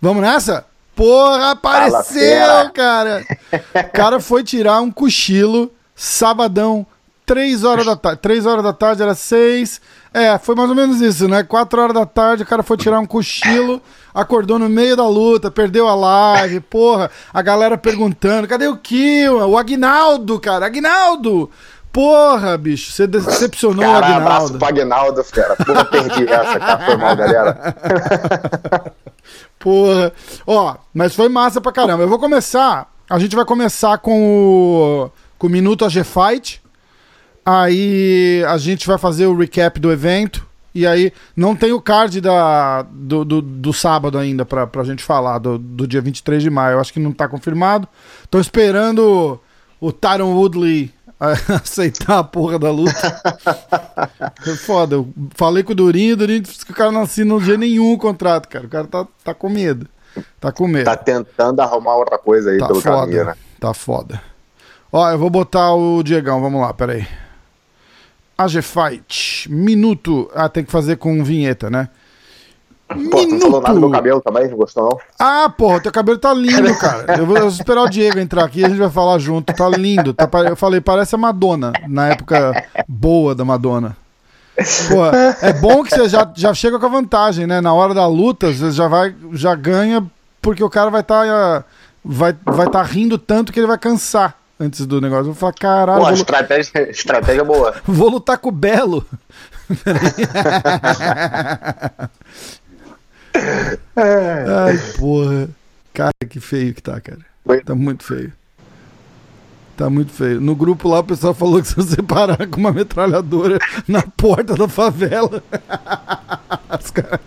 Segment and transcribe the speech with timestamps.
[0.00, 0.66] Vamos nessa?
[0.96, 3.24] Porra, apareceu, cara!
[3.74, 6.84] O cara foi tirar um cochilo, sabadão,
[7.24, 8.20] 3 horas da tarde.
[8.20, 9.80] 3 horas da tarde era 6.
[10.12, 11.44] É, foi mais ou menos isso, né?
[11.44, 13.80] 4 horas da tarde, o cara foi tirar um cochilo,
[14.14, 17.10] acordou no meio da luta, perdeu a live, porra.
[17.32, 19.48] A galera perguntando: cadê o Kill?
[19.48, 21.50] O Agnaldo, cara, Agnaldo!
[21.92, 24.22] Porra, bicho, você decepcionou Cara, o Agnaldo.
[24.26, 25.56] abraço pro Agnaldo, cara.
[25.56, 26.86] Porra, perdi essa, cara.
[26.86, 27.74] Foi mal, galera.
[29.58, 30.12] Porra.
[30.46, 32.02] Ó, mas foi massa pra caramba.
[32.02, 32.90] Eu vou começar.
[33.10, 36.62] A gente vai começar com o, com o Minuto AG Fight.
[37.44, 40.46] Aí a gente vai fazer o recap do evento.
[40.74, 45.02] E aí não tem o card da, do, do, do sábado ainda pra, pra gente
[45.02, 46.74] falar, do, do dia 23 de maio.
[46.76, 47.86] Eu acho que não tá confirmado.
[48.30, 49.38] Tô esperando
[49.80, 50.92] o Tyron Woodley
[51.62, 52.92] aceitar a porra da luta.
[54.46, 54.96] É foda.
[54.96, 57.92] Eu falei com o Durinho, o Durinho disse que o cara não assina dia nenhum
[57.92, 58.66] o contrato, cara.
[58.66, 59.86] O cara tá, tá com medo.
[60.40, 60.84] Tá com medo.
[60.84, 62.96] Tá tentando arrumar outra coisa aí Tá pelo foda.
[62.96, 63.34] caminho, né?
[63.60, 64.20] Tá foda.
[64.90, 67.06] Ó, eu vou botar o Diegão, vamos lá, peraí.
[68.36, 70.30] AG Fight, minuto.
[70.34, 71.88] Ah, tem que fazer com vinheta, né?
[73.10, 74.48] Pô, tu não falou nada do meu cabelo também?
[74.48, 74.98] Não gostou, não?
[75.18, 77.16] Ah, porra, teu cabelo tá lindo, cara.
[77.18, 79.52] Eu vou esperar o Diego entrar aqui e a gente vai falar junto.
[79.52, 80.12] Tá lindo.
[80.12, 83.96] Tá eu falei, parece a Madonna, na época boa da Madonna.
[84.88, 85.06] Pô,
[85.46, 87.60] é bom que você já, já chega com a vantagem, né?
[87.60, 90.04] Na hora da luta, você já vai, já ganha,
[90.42, 91.64] porque o cara vai estar
[92.04, 95.22] vai, vai tá rindo tanto que ele vai cansar antes do negócio.
[95.22, 97.74] Eu vou falar, caralho, Pô, vou, estratégia, estratégia boa.
[97.84, 99.04] vou lutar com o Belo.
[103.96, 105.48] Ai, porra.
[105.92, 107.20] Cara, que feio que tá, cara.
[107.64, 108.32] Tá muito feio.
[109.76, 110.40] Tá muito feio.
[110.40, 113.58] No grupo lá o pessoal falou que se você parar com uma metralhadora
[113.88, 115.42] na porta da favela.
[116.78, 117.20] Os caras.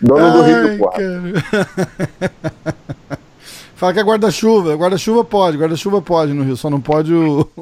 [0.00, 0.92] Dono do Rio, porra.
[0.92, 1.32] cara.
[3.78, 4.74] Fala que é guarda-chuva.
[4.74, 7.48] Guarda-chuva pode, guarda-chuva pode no Rio, só não pode o.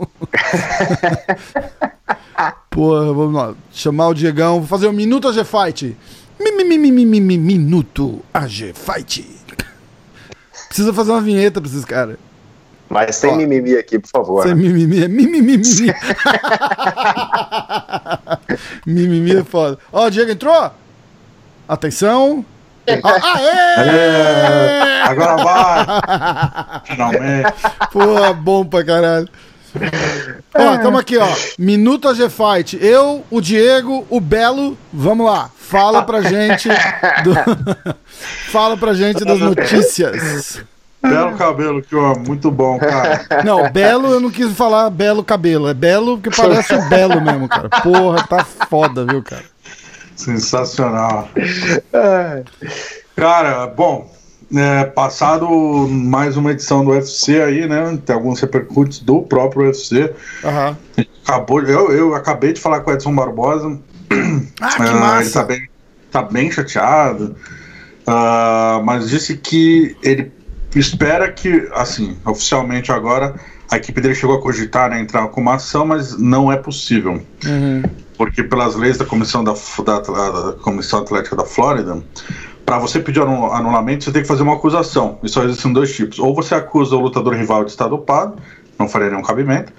[2.71, 3.55] Porra, vamos lá.
[3.71, 4.61] Chamar o Diegão.
[4.61, 5.95] Vou fazer um minuto AG Fight.
[6.41, 9.29] Mi, mi, mi, mi, mi, mi, mi, Minuto AG Fight.
[10.69, 12.17] Precisa fazer uma vinheta pra esses caras.
[12.89, 13.37] Mas sem Ó.
[13.37, 14.43] mimimi aqui, por favor.
[14.43, 14.63] Sem né?
[14.63, 15.59] mimimi é mimimi.
[18.87, 19.79] mimimi é foda.
[19.93, 20.71] Ó, o Diego entrou?
[21.69, 22.43] Atenção.
[22.89, 23.01] Aê!
[25.03, 26.81] Agora vai!
[26.87, 27.53] Finalmente.
[27.93, 29.29] Pô, bom pra caralho.
[30.55, 31.29] Ó, tamo aqui, ó.
[31.59, 32.79] Minuto AG Fight.
[32.81, 34.77] Eu, o Diego, o Belo.
[34.93, 35.51] Vamos lá.
[35.57, 36.69] Fala pra gente.
[36.69, 37.95] do-
[38.51, 40.63] Fala pra gente das notícias.
[41.03, 43.27] Belo cabelo que ó, muito bom, cara.
[43.45, 45.69] Não, Belo, eu não quis falar Belo Cabelo.
[45.69, 47.69] É Belo porque parece o Belo mesmo, cara.
[47.69, 49.45] Porra, tá foda, viu, cara?
[50.17, 51.29] Sensacional.
[53.15, 54.13] Cara, bom,
[54.55, 55.49] é, passado
[55.89, 57.99] mais uma edição do UFC aí, né?
[58.05, 60.13] Tem alguns repercutes do próprio UFC.
[60.45, 60.77] Aham.
[61.25, 63.79] Acabou, eu, eu acabei de falar com o Edson Barbosa.
[64.61, 65.69] Ah, que Ah, Ele tá bem,
[66.11, 67.37] tá bem chateado,
[68.07, 70.33] ah, mas disse que ele
[70.75, 73.35] espera que, assim, oficialmente agora,
[73.71, 77.23] a equipe dele chegou a cogitar né, entrar com uma ação, mas não é possível.
[77.45, 77.83] Uhum.
[78.17, 79.53] Porque pelas leis da Comissão, da,
[79.85, 82.03] da, da Comissão Atlética da Flórida,
[82.65, 85.19] para você pedir anu- anulamento, você tem que fazer uma acusação.
[85.23, 86.19] E só existem dois tipos.
[86.19, 88.37] Ou você acusa o lutador rival de estar dopado,
[88.79, 89.73] não faria nenhum cabimento,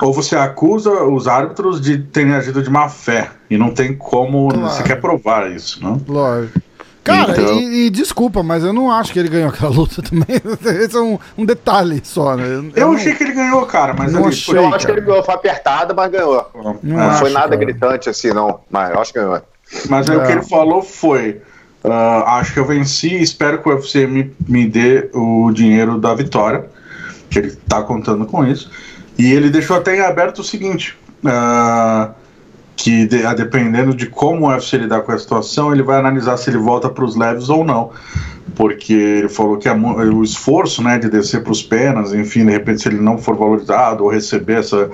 [0.00, 3.30] ou você acusa os árbitros de terem agido de má fé.
[3.50, 4.70] E não tem como Claro.
[4.76, 5.98] sequer provar isso, né?
[6.08, 6.60] Lógico.
[7.08, 10.26] Cara, Então- e, e desculpa, mas eu não acho que ele ganhou aquela luta também.
[10.82, 12.44] Esse é um, um detalhe só, né?
[12.74, 14.56] Eu não- achei que ele ganhou, cara, mas Não ele achei.
[14.56, 16.50] Eu acho que ele ganhou, foi apertado, mas ganhou.
[16.54, 17.56] Não Não acho, foi nada cara.
[17.56, 18.60] gritante assim, não.
[18.70, 19.40] Mas eu acho que ganhou.
[19.88, 20.26] Mas aí o É.
[20.26, 21.40] que ele falou foi:
[21.84, 25.98] ah, acho que eu venci e espero que o UFC me, me dê o dinheiro
[25.98, 26.66] da vitória,
[27.30, 28.70] que ele tá contando com isso.
[29.18, 32.10] E ele deixou até em aberto o seguinte: ah,
[32.80, 36.36] que de- a dependendo de como o UFC lidar com a situação, ele vai analisar
[36.36, 37.90] se ele volta para os leves ou não.
[38.54, 42.46] Porque ele falou que é mu- o esforço né, de descer para os penas, enfim,
[42.46, 44.88] de repente, se ele não for valorizado ou receber essa,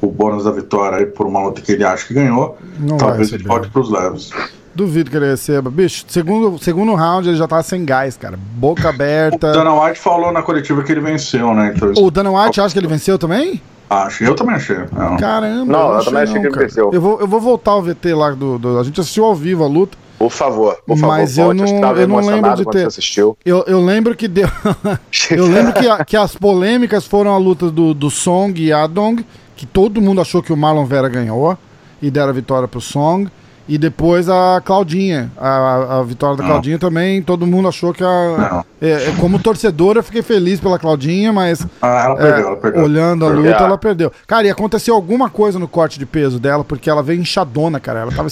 [0.00, 3.32] o bônus da vitória aí por uma luta que ele acha que ganhou, Não talvez
[3.32, 4.30] ele volte para os leves.
[4.74, 5.70] Duvido que ele receba.
[5.70, 8.36] Bicho, segundo, segundo round ele já tá sem gás, cara.
[8.56, 9.52] Boca O aberta.
[9.52, 11.72] Dana White falou na coletiva que ele venceu, né?
[11.74, 13.60] Então, O Dana White acha que ele venceu também?
[13.88, 14.24] Acho.
[14.24, 14.76] Eu também achei.
[14.92, 15.16] Não.
[15.16, 15.72] Caramba.
[15.72, 16.90] Não, eu achei também achei que ele venceu.
[16.92, 19.64] Eu vou, eu vou voltar ao VT lá do, do- A gente assistiu ao vivo
[19.64, 19.96] a luta.
[20.18, 21.72] Por favor, por favor, Mas eu volte.
[21.74, 23.38] Não- eu não lembro de ter- você assistiu.
[23.44, 24.48] Eu, eu lembro que deu.
[25.30, 29.24] eu lembro que, a- que as polêmicas foram a luta do, do Song e Adong,
[29.56, 31.56] que todo mundo achou que o Marlon Vera ganhou
[32.02, 33.28] e deram a vitória pro Song.
[33.68, 35.30] E depois a Claudinha.
[35.36, 36.50] A, a vitória da Não.
[36.50, 38.64] Claudinha também, todo mundo achou que a.
[38.80, 42.56] É, é, como torcedor, eu fiquei feliz pela Claudinha, mas Ah, ela é, perdeu, ela
[42.56, 42.82] perdeu.
[42.82, 44.12] olhando a luta, ela perdeu.
[44.26, 48.00] Cara, e aconteceu alguma coisa no corte de peso dela, porque ela veio inchadona, cara.
[48.00, 48.28] Ela tava.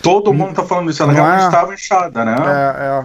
[0.00, 1.46] Todo mundo tá falando isso, ela Não realmente é?
[1.46, 2.36] estava inchada, né?
[2.46, 2.84] É,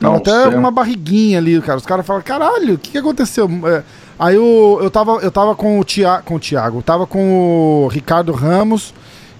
[0.00, 0.54] Não até sei.
[0.54, 1.78] uma barriguinha ali, cara.
[1.78, 3.48] Os caras falam, caralho, o que, que aconteceu?
[3.66, 3.82] É,
[4.18, 7.88] aí eu, eu, tava, eu tava com o, Tia, com o Thiago, tava com o
[7.88, 8.92] Ricardo Ramos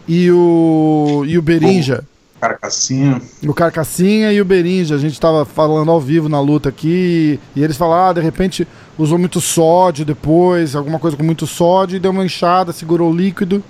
[0.06, 2.04] e o, e o Berinja.
[2.40, 3.22] Carcassinha.
[3.46, 4.94] O Carcassinha e o Berinja.
[4.94, 7.40] A gente tava falando ao vivo na luta aqui.
[7.56, 8.68] E eles falaram, ah, de repente
[8.98, 13.16] usou muito sódio depois, alguma coisa com muito sódio, e deu uma inchada, segurou o
[13.16, 13.62] líquido.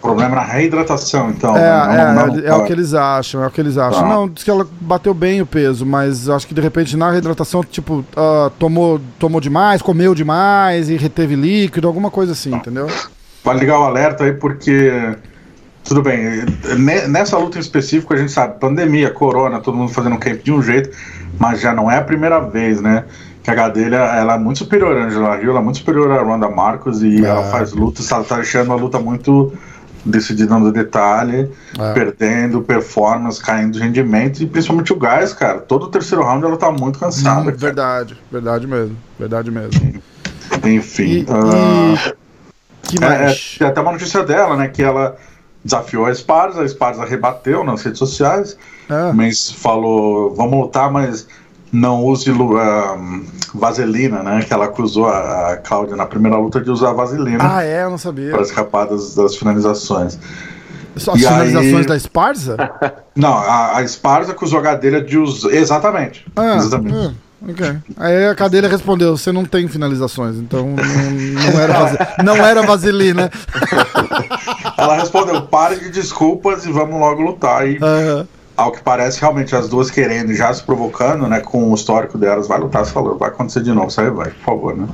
[0.00, 1.56] Problema na reidratação, então.
[1.56, 2.00] É, né?
[2.00, 4.02] é, Não- não- é, o que eles acham, é o que eles acham.
[4.02, 4.08] Tá.
[4.08, 7.64] Não, diz que ela bateu bem o peso, mas acho que de repente na reidratação,
[7.64, 12.86] tipo, ah, tomou, tomou demais, comeu demais e reteve líquido, alguma coisa assim, entendeu?
[13.42, 15.16] Vale ligar o alerta aí, porque.
[15.88, 16.44] Tudo bem,
[16.78, 20.52] ne- nessa luta em específico a gente sabe, pandemia, corona, todo mundo fazendo camp de
[20.52, 20.90] um jeito,
[21.38, 23.04] mas já não é a primeira vez, né?
[23.42, 26.22] Que a Gadelha, ela é muito superior a Angela Hill, ela é muito superior a
[26.22, 27.28] Ronda Marcos e É.
[27.28, 29.50] ela faz lutas, ela tá deixando uma luta muito
[30.04, 31.92] decidida no detalhe, É.
[31.94, 35.58] perdendo performance, caindo de rendimento e principalmente o gás, cara.
[35.60, 37.50] Todo o terceiro round ela tá muito cansada.
[37.50, 40.02] Hum, verdade, verdade mesmo, verdade mesmo.
[40.64, 41.24] Enfim.
[41.24, 42.14] E, ah, e-
[42.88, 43.56] que É, é, mais?
[43.58, 44.68] tem até uma notícia dela, né?
[44.68, 45.16] Que ela
[45.68, 48.56] desafiou a Esparza, a Esparza rebateu nas redes sociais,
[48.90, 49.12] É.
[49.12, 51.26] mas falou: vamos lutar, mas
[51.70, 52.96] não use ah,
[53.54, 54.42] vaselina, né?
[54.42, 57.90] Que ela acusou a, a Cláudia na primeira luta de usar vaselina Ah, é, eu
[57.90, 58.30] não sabia.
[58.30, 60.18] para escapar das, das finalizações.
[60.96, 62.56] As e finalizações aí- da Esparza?
[63.14, 65.50] Não, a, a Esparza acusou a Gadelha de usar.
[65.52, 66.24] Exatamente.
[66.36, 66.96] Ah, exatamente.
[66.96, 67.12] ah,
[67.50, 67.76] ok.
[67.96, 72.62] Aí a cadeira respondeu: você não tem finalizações, então não, não era, vase- não era
[72.62, 73.30] vaselina.
[74.76, 77.68] Ela respondeu: pare de desculpas e vamos logo lutar.
[77.68, 78.26] E Aham.
[78.56, 81.40] ao que parece, realmente, as duas querendo e já se provocando, né?
[81.40, 84.44] Com o histórico delas, vai lutar, você falou, vai acontecer de novo, aí vai, por
[84.44, 84.88] favor, né?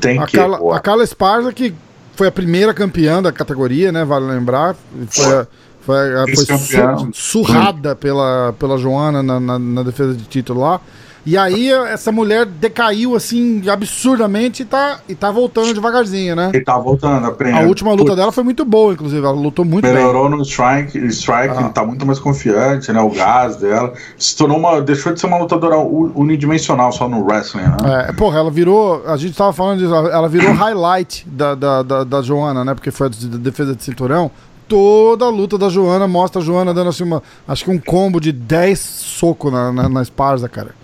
[0.00, 0.36] Tem A que.
[0.36, 0.76] Carla, boa.
[0.76, 1.74] a Carla Esparza, que
[2.16, 4.04] foi a primeira campeã da categoria, né?
[4.04, 4.76] Vale lembrar.
[5.08, 5.46] Foi, a-
[5.80, 10.80] foi, a- foi surrada pela, pela Joana na, na, na defesa de título lá.
[11.26, 16.50] E aí essa mulher decaiu assim absurdamente e tá, e tá voltando devagarzinho, né?
[16.52, 17.58] Ele tá voltando, aprende.
[17.58, 19.22] A última luta dela foi muito boa, inclusive.
[19.24, 19.94] Ela lutou muito bem.
[19.94, 21.70] Melhorou no strike, strike Ah.
[21.70, 23.00] tá muito mais confiante, né?
[23.00, 23.94] O gás dela.
[24.18, 24.82] Se tornou uma.
[24.82, 28.06] Deixou de ser uma lutadora unidimensional só no wrestling, né?
[28.08, 29.02] É, porra, ela virou.
[29.06, 32.74] A gente tava falando disso, ela virou highlight da, da, da, da Joana, né?
[32.74, 34.30] Porque foi a de- defesa de cinturão.
[34.68, 37.22] Toda a luta da Joana mostra a Joana dando assim uma.
[37.46, 40.74] Acho que um combo de 10 socos na, na, na Esparza, cara.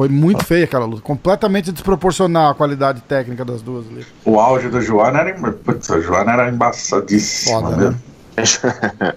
[0.00, 1.02] Foi muito feia aquela luta.
[1.02, 4.06] Completamente desproporcional a qualidade técnica das duas ali.
[4.24, 5.52] O auge da Joana era.
[5.52, 7.60] Putz, a Joana era embaçadíssima.
[7.60, 9.12] Foda, né?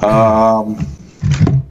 [0.00, 0.64] Ah,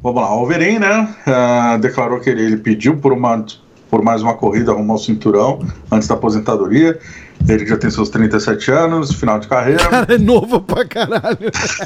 [0.02, 1.16] vamos lá, o Wolverine, né?
[1.26, 3.46] ah, declarou que ele, ele pediu por, uma,
[3.90, 5.60] por mais uma corrida rumo ao cinturão
[5.92, 7.00] antes da aposentadoria.
[7.48, 9.84] Ele já tem seus 37 anos, final de carreira.
[9.88, 11.38] Cara, é novo pra caralho.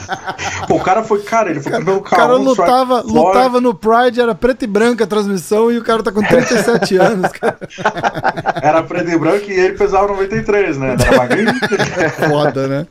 [0.67, 4.19] Pô, o cara foi, cara, ele foi campeão O cara K1, lutava, lutava no Pride,
[4.19, 7.59] era preto e branca a transmissão e o cara tá com 37 anos, cara.
[8.61, 10.95] Era preto e branco e ele pesava 93, né?
[10.99, 11.53] Era magrinho.
[12.29, 12.87] Foda, né?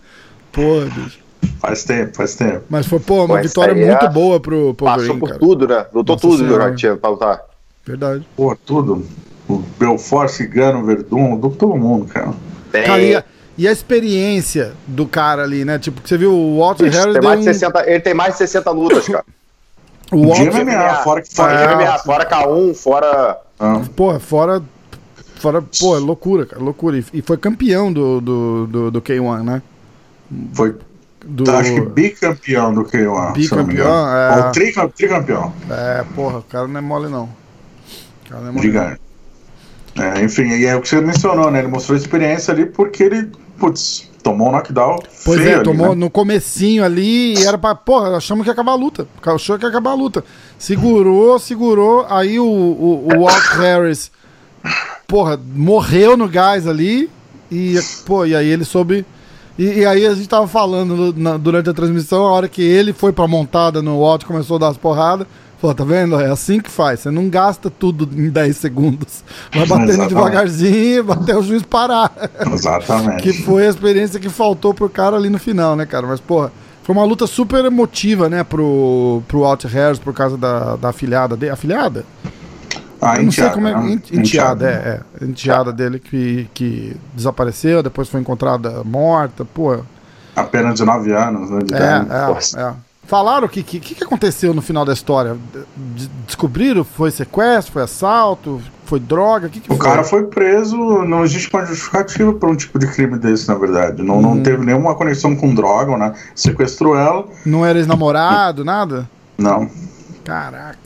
[0.52, 1.18] Porra, bicho.
[1.60, 2.62] faz tempo, faz tempo.
[2.68, 5.28] Mas foi, pô, uma Pô, vitória aí é- muito boa pro, pro Passou Wolverine, por
[5.28, 5.40] cara.
[5.40, 5.86] tudo, né?
[5.92, 7.40] Lutou Nossa tudo o pra lutar.
[7.84, 8.24] Verdade.
[8.36, 9.04] Pô, tudo.
[9.48, 12.32] O Belfort, Cigano, Verdun, do todo mundo, cara.
[12.70, 13.24] Tem, Cara, e a,
[13.58, 15.78] e a experiência do cara ali, né?
[15.78, 17.52] Tipo, que você viu o Walter Ixi, Harris tem mais de um...
[17.52, 19.24] 60, ele tem mais de 60 lutas, cara.
[20.12, 21.68] O De Walter, MMA, fora que fora, fora.
[21.76, 23.38] de MMA, fora K1, fora.
[23.60, 24.62] Ah, porra, fora...
[25.36, 26.98] Fora, pô, é loucura, cara, loucura.
[26.98, 29.62] E, e foi campeão do, do, do, do K1, né?
[30.52, 30.76] foi,
[31.24, 31.50] Do...
[31.50, 32.90] acho que bicampeão do K1.
[33.40, 33.90] se não me engano.
[33.90, 34.36] Bicampeão, é.
[34.46, 35.52] Ou tricam- tricampeão.
[35.70, 37.24] É, porra, o cara não é mole, não.
[37.24, 38.96] O cara não é mole, não.
[39.98, 41.58] É, enfim, e é o que você mencionou, né?
[41.60, 45.94] Ele mostrou experiência ali porque ele, putz, tomou um knockdown Pois é, ali, tomou né?
[45.96, 47.74] no comecinho ali e era pra.
[47.74, 49.06] Porra, achamos que ia acabar a luta.
[49.26, 50.24] Achou que ia acabar a luta.
[50.58, 52.06] Segurou, segurou.
[52.08, 54.10] Aí o, o, o Walt Harris,
[55.08, 57.10] porra, morreu no gás ali.
[57.50, 57.74] E,
[58.06, 59.04] pô, e aí ele soube.
[59.58, 62.92] E, e aí a gente tava falando na- durante a transmissão, a hora que ele
[62.92, 65.26] foi pra montada no Walt começou a dar as porradas.
[65.60, 66.18] Pô, tá vendo?
[66.18, 67.00] É assim que faz.
[67.00, 69.22] Você não gasta tudo em 10 segundos.
[69.52, 70.08] Vai batendo Exatamente.
[70.14, 72.12] devagarzinho até o juiz parar.
[72.50, 73.22] Exatamente.
[73.22, 76.06] Que foi a experiência que faltou pro cara ali no final, né, cara?
[76.06, 76.50] Mas, porra,
[76.82, 81.36] foi uma luta super emotiva, né, pro, pro Alt Harris por causa da, da afilhada
[81.36, 81.52] dele.
[81.52, 82.04] Afilhada?
[83.02, 83.74] Ah, Eu não sei enteada, como é.
[83.74, 83.92] né?
[83.92, 85.24] ent- Enteada, é, é.
[85.24, 89.78] Enteada dele que, que desapareceu, depois foi encontrada morta, pô.
[90.36, 91.58] Apenas 19 anos, né?
[91.64, 91.74] de.
[91.74, 91.98] É,
[92.28, 92.60] Nossa.
[92.60, 92.72] é, é.
[93.10, 95.36] Falaram o que, que, que aconteceu no final da história?
[95.76, 96.84] De- descobriram?
[96.84, 97.72] Foi sequestro?
[97.72, 98.62] Foi assalto?
[98.84, 99.48] Foi droga?
[99.48, 99.84] O que, que O foi?
[99.84, 104.00] cara foi preso, não existe uma justificativa para um tipo de crime desse, na verdade.
[104.00, 104.22] Não, Hum.
[104.22, 106.14] não teve nenhuma conexão com droga, né?
[106.36, 109.10] Sequestrou ela, Não era ex-namorado, nada?
[109.36, 109.68] não.
[110.24, 110.78] Caraca.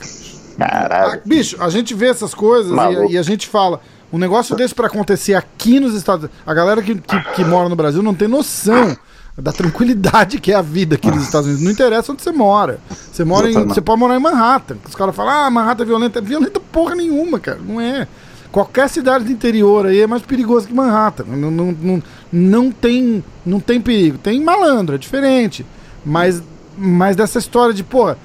[0.57, 1.13] Caralho.
[1.13, 3.79] Ah, bicho, a gente vê essas coisas e, e a gente fala.
[4.13, 6.39] Um negócio desse pra acontecer aqui nos Estados Unidos.
[6.47, 8.95] A galera que, que, que mora no Brasil não tem noção
[9.37, 11.63] da tranquilidade que é a vida aqui nos Estados Unidos.
[11.63, 12.79] Não interessa onde você mora.
[12.89, 13.49] Você mora em.
[13.49, 13.73] Exatamente.
[13.73, 14.77] Você pode morar em Manhattan.
[14.87, 16.19] Os caras falam, ah, Manhattan é violenta.
[16.19, 17.59] É violenta porra nenhuma, cara.
[17.65, 18.07] Não é.
[18.51, 21.25] Qualquer cidade do interior aí é mais perigoso que Manhattan.
[21.27, 24.17] Não, não, não, não, tem, não tem perigo.
[24.17, 25.65] Tem malandro, é diferente.
[26.05, 26.41] Mas,
[26.77, 28.15] mas dessa história de, pô, o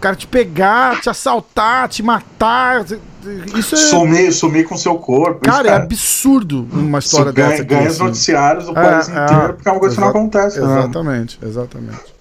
[0.00, 2.84] cara te pegar, te assaltar, te matar.
[3.56, 3.78] Isso é.
[3.78, 5.40] Sumir, sumir com seu corpo.
[5.46, 7.64] isso, Cara, é absurdo uma história ganha, dessa.
[7.64, 10.60] ganha os noticiários do É, país é, inteiro, porque é uma coisa que não acontece,
[10.60, 10.78] né?
[10.78, 12.14] Exatamente, exatamente.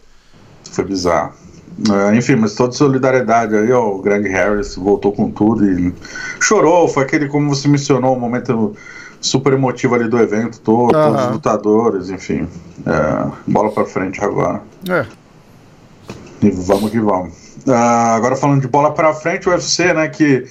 [0.71, 1.33] Foi bizarro.
[1.91, 5.93] É, enfim, mas toda solidariedade aí, ó, o Greg Harris voltou com tudo e
[6.39, 6.87] chorou.
[6.87, 8.73] Foi aquele, como você mencionou, um momento
[9.19, 12.47] super emotivo ali do evento todo, todos os lutadores, enfim.
[12.85, 14.61] É, bola pra frente agora.
[14.87, 15.05] É.
[16.41, 17.33] E vamos que vamos.
[17.67, 20.45] Ah, agora falando de bola pra frente, o UFC, né, que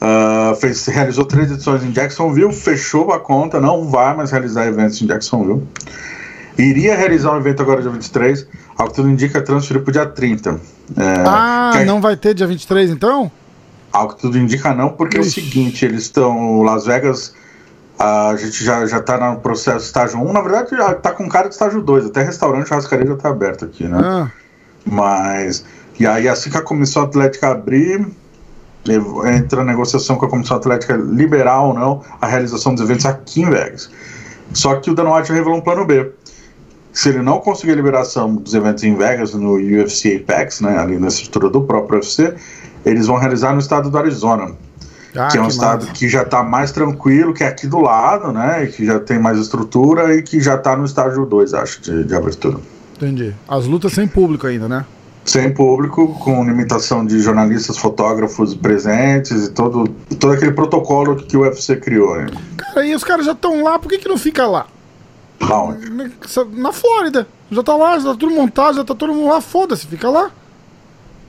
[0.00, 5.00] ah, fez, realizou três edições em Jacksonville, fechou a conta, não vai mais realizar eventos
[5.02, 5.62] em Jacksonville.
[6.58, 10.60] Iria realizar um evento agora dia 23, ao que tudo indica transferir pro dia 30.
[10.96, 13.30] É, ah, não vai ter dia 23 então?
[13.92, 15.40] Ao que tudo indica não, porque é o Ixi.
[15.40, 16.62] seguinte, eles estão.
[16.62, 17.34] Las Vegas,
[17.98, 21.48] a gente já, já tá no processo estágio 1, na verdade já tá com cara
[21.48, 23.98] de estágio 2, até restaurante churrascaria já tá aberto aqui, né?
[24.02, 24.30] Ah,
[24.84, 25.64] Mas.
[25.98, 28.06] E aí, assim que a Comissão Atlética abrir,
[29.26, 33.42] entra a negociação com a Comissão Atlética liberar ou não a realização dos eventos aqui
[33.42, 33.90] em Vegas.
[34.52, 36.10] Só que o Dan White revelou um plano B.
[36.92, 40.98] Se ele não conseguir a liberação dos eventos em Vegas, no UFC Apex, né, ali
[40.98, 42.34] na estrutura do próprio UFC,
[42.84, 44.52] eles vão realizar no estado do Arizona,
[45.14, 45.92] ah, que é um que estado massa.
[45.92, 49.38] que já está mais tranquilo, que é aqui do lado, né, que já tem mais
[49.38, 52.58] estrutura e que já está no estágio 2, acho, de, de abertura.
[52.96, 53.34] Entendi.
[53.48, 54.84] As lutas sem público ainda, né?
[55.30, 59.86] Sem público, com limitação de jornalistas, fotógrafos presentes e todo,
[60.18, 62.16] todo aquele protocolo que o UFC criou.
[62.16, 62.26] Né?
[62.56, 64.66] Cara, e os caras já estão lá, por que, que não fica lá?
[65.38, 65.88] Aonde?
[66.52, 67.28] Na Flórida.
[67.48, 70.32] Já tá lá, já tá tudo montado, já tá todo mundo lá, foda-se, fica lá.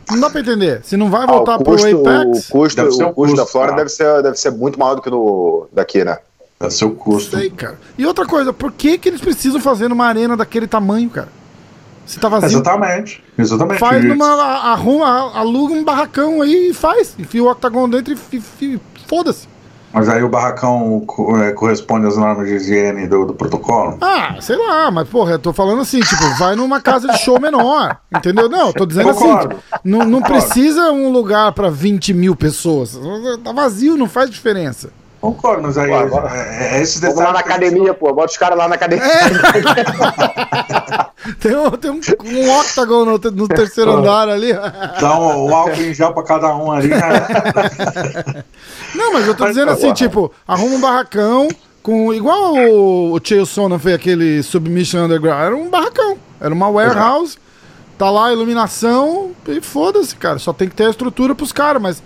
[0.10, 0.82] Não dá pra entender.
[0.84, 3.14] Se não vai Ah, voltar o pro custo, Apex, o custo, Deve ser o um
[3.14, 6.18] custo da custo, Flórida deve ser, deve ser muito maior do que no daqui, né?
[6.60, 7.38] É seu custo.
[7.38, 7.80] sei, cara.
[7.98, 11.30] E outra coisa, por que, que eles precisam fazer numa arena daquele tamanho, cara?
[12.06, 13.24] Se tá vazio, Exatamente.
[13.38, 13.80] Exatamente.
[13.80, 14.26] faz numa.
[14.26, 17.16] Arruma, aluga um barracão aí e faz.
[17.18, 19.48] Enfia o octagon dentro e, foda-se.
[19.94, 21.06] Mas aí o barracão
[21.44, 23.98] é, corresponde às normas de higiene do, do protocolo.
[24.00, 27.38] Ah, sei lá, mas porra, eu tô falando assim, tipo, vai numa casa de show
[27.40, 28.48] menor, entendeu?
[28.48, 29.58] Não, eu tô dizendo assim, Concordo.
[29.84, 32.98] não, não precisa um lugar pra 20 mil pessoas.
[33.44, 34.92] Tá vazio, não faz diferença.
[35.22, 38.12] Concordo, mas aí Pô, agora- é, é esses Vamos lá na academia, pô.
[38.12, 39.06] Bota os caras lá na academia.
[41.40, 44.52] Tem um, tem um, um octagon no, no terceiro andar ali.
[45.00, 46.88] Dá um, um álcool em gel pra cada um ali.
[46.88, 46.98] Né?
[48.96, 51.48] Não, mas eu tô Mas dizendo tá assim, tipo, arruma um barracão
[51.84, 52.12] com.
[52.12, 55.42] Igual o, o Chael Sonnen fez aquele Submission Underground.
[55.42, 56.18] Era um barracão.
[56.40, 57.38] Era uma warehouse.
[58.00, 59.32] Tá lá a iluminação.
[59.48, 60.40] E foda-se, cara.
[60.40, 62.02] Só tem que ter a estrutura pros caras, mas.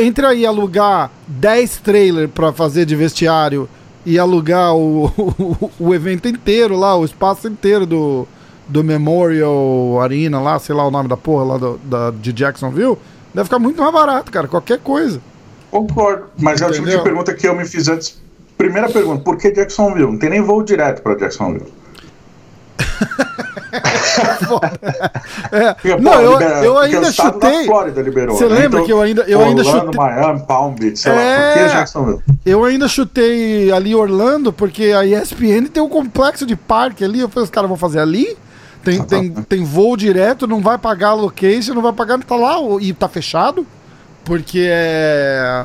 [0.00, 3.68] Entre aí alugar 10 trailers pra fazer de vestiário
[4.04, 5.06] e alugar o,
[5.38, 8.26] o, o evento inteiro lá, o espaço inteiro do,
[8.66, 12.96] do Memorial Arena lá, sei lá o nome da porra lá do, da, de Jacksonville,
[13.34, 14.48] deve ficar muito mais barato, cara.
[14.48, 15.20] Qualquer coisa.
[15.70, 16.24] Concordo.
[16.38, 17.04] Mas é o tipo de Entendeu?
[17.04, 18.20] pergunta que eu me fiz antes.
[18.56, 20.10] Primeira pergunta, por que Jacksonville?
[20.10, 21.66] Não tem nem voo direto pra Jacksonville.
[25.52, 27.58] É, não, pô, eu, libera- eu ainda chutei.
[27.60, 28.36] Da Flórida liberou.
[28.36, 28.54] Você né?
[28.60, 31.20] lembra que eu ainda- eu ainda chutei- Miami, Palm Beach, sei lá.
[31.20, 31.52] É.
[31.52, 32.20] Por que Jacksonville?
[32.44, 37.20] Eu ainda chutei ali Orlando, porque a ESPN tem um complexo de parque ali.
[37.20, 38.36] Eu falei, os caras vão fazer ali?
[38.82, 42.56] Tem, tem, tem voo direto, não vai pagar a location, não vai pagar, tá lá
[42.80, 43.66] e tá fechado?
[44.24, 45.64] Porque é.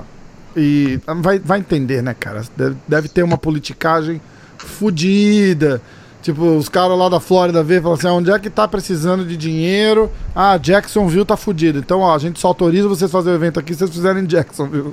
[0.56, 2.42] E vai, vai entender, né, cara?
[2.56, 4.22] Deve, deve ter uma politicagem
[4.58, 5.82] fodida.
[6.26, 8.68] Tipo, os caras lá da Flórida vê e falam assim: ah, onde é que tá
[8.68, 10.12] precisando de dinheiro?
[10.36, 11.78] Ah, Jacksonville tá fudido.
[11.78, 14.26] Então, ó, a gente só autoriza vocês fazer o evento aqui se vocês fizerem em
[14.26, 14.92] Jacksonville.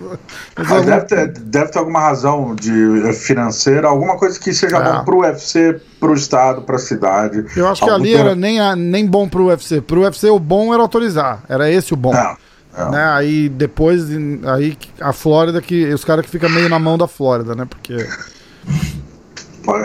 [0.55, 2.71] Mas algum- deve, ter, deve ter alguma razão de
[3.09, 4.93] eh, financeira, alguma coisa que seja É.
[4.93, 7.47] bom pro UFC, pro estado, pra cidade.
[7.57, 9.81] Eu acho que ali tem- era nem, a- nem bom pro UFC.
[9.81, 11.45] Pro UFC o bom era autorizar.
[11.49, 12.13] Era esse o bom.
[12.13, 12.37] Não,
[12.77, 12.91] não.
[12.91, 13.05] Né?
[13.11, 14.05] Aí depois,
[14.55, 17.65] aí a Flórida, que os caras que ficam meio na mão da Flórida, né?
[17.65, 18.07] Porque.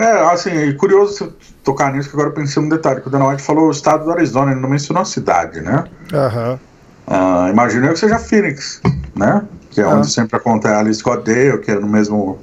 [0.00, 1.28] É, assim, curioso você
[1.64, 4.04] tocar nisso, que agora eu pensei um detalhe, que o Dana White falou o estado
[4.04, 5.84] do Arizona, ele não mencionou a cidade, né?
[6.12, 6.58] Aham.
[7.06, 8.80] Ah, imagino eu que seja Phoenix,
[9.14, 9.42] né?
[9.70, 9.90] Que é Ah.
[9.90, 12.38] onde sempre acontece ali Scottsdale, que é no mesmo,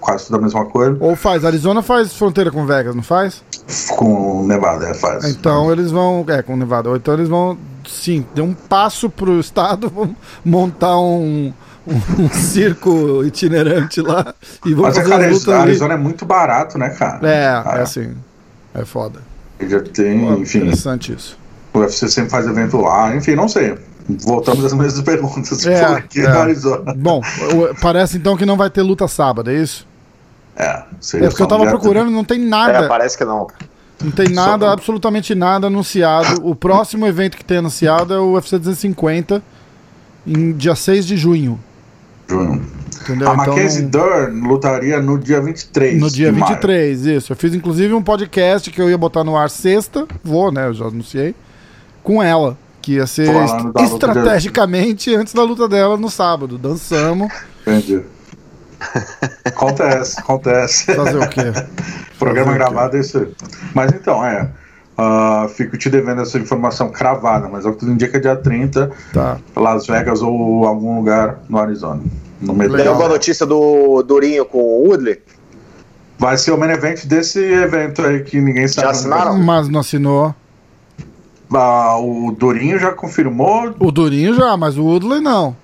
[0.00, 1.44] quase tudo a mesma coisa, Ou faz.
[1.44, 3.42] Arizona faz fronteira com Vegas, não faz?
[3.96, 5.24] com Nevada, é, faz.
[5.24, 6.24] Então eles vão.
[6.28, 6.90] É, com Nevada.
[6.90, 7.56] Ou então eles vão.
[7.88, 9.90] Sim, dê um passo pro estado,
[10.44, 11.52] montar um.
[11.86, 14.34] Um, circo itinerante lá
[14.64, 15.62] e vão Mas, é, fazer cara, as lutas ali.
[15.62, 17.28] Arizona é muito barato, né, cara?
[17.28, 18.14] É, Ah, é assim.
[18.74, 19.20] É foda.
[19.68, 21.38] Já tem, Pô, enfim, Interessante isso.
[21.74, 23.76] o UFC sempre faz evento lá, enfim, não sei.
[24.08, 25.64] Voltamos às mesmas perguntas.
[25.66, 26.26] É, por que é.
[26.26, 26.94] Arizona?
[26.96, 27.20] Bom,
[27.80, 29.86] parece então que não vai ter luta sábado, é isso?
[30.56, 32.88] É, seria É porque eu tava procurando, não tem É, nada.
[32.88, 33.46] parece que não.
[34.02, 36.40] Não tem nada, Só- absolutamente nada anunciado.
[36.48, 39.40] O próximo evento que tem anunciado é o UFC 250,
[40.26, 41.58] em dia 6 de junho.
[42.28, 42.62] Junho.
[43.02, 43.28] Entendeu?
[43.30, 46.00] A Então, Mackenzie Dern lutaria no dia 23.
[46.00, 46.52] no dia de maio.
[46.54, 47.32] 23, isso.
[47.32, 50.66] Eu fiz inclusive um podcast que eu ia botar no ar sexta, vou, né?
[50.68, 51.34] Eu já anunciei,
[52.02, 52.56] com ela.
[52.80, 56.58] Que ia ser est- estrategicamente antes da luta dela no sábado.
[56.58, 57.32] Dançamos.
[57.62, 58.02] Entendi.
[59.44, 60.94] Acontece, acontece.
[60.94, 61.40] Fazer o quê?
[62.18, 62.72] Programa fazer o quê?
[62.72, 63.28] gravado é isso aí.
[63.74, 64.48] Mas então, é.
[64.96, 69.38] Ah, fico te devendo essa informação cravada, mas é o que indica dia 30, Tá.
[69.56, 72.02] Las Vegas ou algum lugar no Arizona.
[72.40, 75.18] No meio Tem alguma notícia do Durinho com o Woodley?
[76.18, 78.86] Vai ser o main event desse evento aí que ninguém sabe.
[78.86, 79.38] Já assinaram?
[79.38, 80.34] Mas não assinou.
[81.54, 85.54] Ah, o Durinho já confirmou O Durinho já, mas o Woodley não.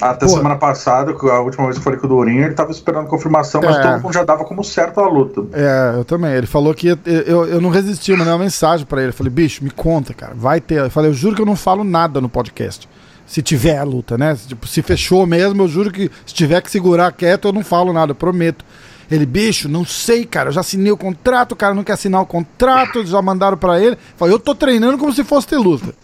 [0.00, 3.06] Até semana passada, a última vez que eu falei com o Durinho, ele tava esperando
[3.08, 3.82] confirmação, mas É.
[3.82, 5.44] todo mundo já dava como certo a luta.
[5.52, 6.32] É, eu também.
[6.32, 9.10] Ele falou que ia- eu, eu não resisti, eu mandei uma mensagem pra ele.
[9.10, 10.32] Eu falei, bicho, me conta, cara.
[10.36, 10.78] Vai ter.
[10.80, 12.88] Eu falei, eu juro que eu não falo nada no podcast.
[13.26, 14.36] Se tiver a luta, né?
[14.46, 17.92] Tipo, se fechou mesmo, eu juro que se tiver que segurar quieto, eu não falo
[17.92, 18.64] nada, eu prometo.
[19.10, 20.48] Ele, bicho, não sei, cara.
[20.50, 23.80] Eu já assinei o contrato, o cara não quer assinar o contrato, já mandaram pra
[23.80, 23.96] ele.
[24.16, 25.94] Falei, eu tô treinando como se fosse ter luta.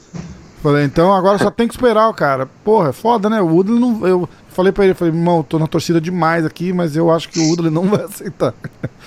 [0.65, 2.49] Falei, então agora só tem que esperar o cara.
[2.65, 3.39] Porra, é foda, né?
[3.41, 4.07] O Woodley não.
[4.09, 7.39] Eu falei pra ele, falei, irmão, tô na torcida demais aqui, mas eu acho que
[7.39, 8.55] o Woodley não vai aceitar.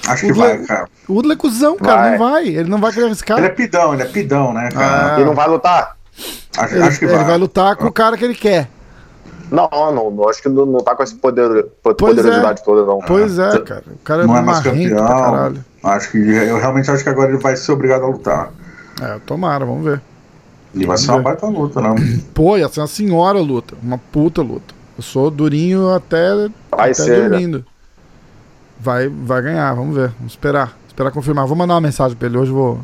[0.07, 0.87] Acho que O vai, Woodley- cara.
[1.07, 2.11] O Woodley é cuzão, cara, Vai.
[2.11, 2.47] não vai.
[2.47, 3.39] Ele não vai querer arriscar.
[3.39, 5.15] Ele é pidão, ele é pidão, né, cara?
[5.15, 5.19] Ah.
[5.19, 5.97] E não vai lutar?
[6.59, 7.23] acho, Ele, acho que ele vai.
[7.25, 8.69] vai lutar com o cara que ele quer.
[9.49, 12.99] Não, não, não, acho que não, não tá com essa poder, Pois poderosidade toda, não.
[12.99, 13.83] Pois é, cara.
[13.87, 15.07] O cara é Não é mais campeão.
[15.07, 15.65] caralho.
[15.83, 18.51] Acho que eu realmente acho que agora ele vai ser obrigado a lutar.
[19.01, 20.01] É, tomara, vamos ver.
[20.77, 21.95] E vai ser uma baita luta, não.
[22.33, 23.75] Pô, ia ser uma senhora luta.
[23.83, 24.73] Uma puta luta.
[24.97, 26.29] Eu sou durinho até,
[26.71, 27.29] Vai até ser, né?
[27.29, 27.65] dormindo.
[28.79, 30.09] Vai, vai ganhar, vamos ver.
[30.17, 30.77] Vamos esperar.
[30.87, 31.45] Esperar confirmar.
[31.47, 32.79] Vou mandar uma mensagem pra ele hoje, vou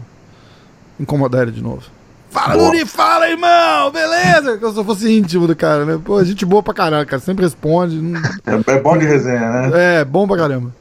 [1.00, 1.82] incomodar ele de novo.
[2.30, 2.72] Fala, Boa.
[2.72, 3.92] Duri, fala, irmão!
[3.92, 4.58] Beleza?
[4.58, 6.00] Que eu só fosse íntimo do cara, né?
[6.04, 7.22] Pô, gente boa pra caralho, cara.
[7.22, 7.96] Sempre responde.
[7.98, 8.20] não-
[8.68, 9.72] É, é bom de resenha, né?
[10.00, 10.72] É, bom pra caramba.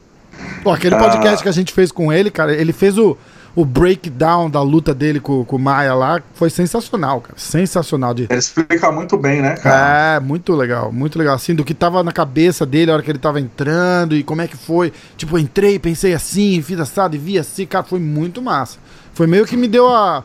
[0.62, 0.98] Pô, aquele Ah.
[0.98, 3.18] podcast que a gente fez com ele, cara, ele fez o,
[3.54, 7.34] o breakdown da luta dele com, com o Maia lá, foi sensacional, cara.
[7.36, 8.14] Sensacional.
[8.14, 8.26] De...
[8.30, 10.16] Ele explica muito bem, né, cara?
[10.16, 11.34] É, muito legal, muito legal.
[11.34, 14.40] Assim, do que tava na cabeça dele a hora que ele tava entrando e como
[14.40, 14.92] é que foi.
[15.16, 18.78] Tipo, entrei, pensei assim, fiz assado e vi assim, cara, foi muito massa.
[19.12, 20.24] Foi meio que me deu a,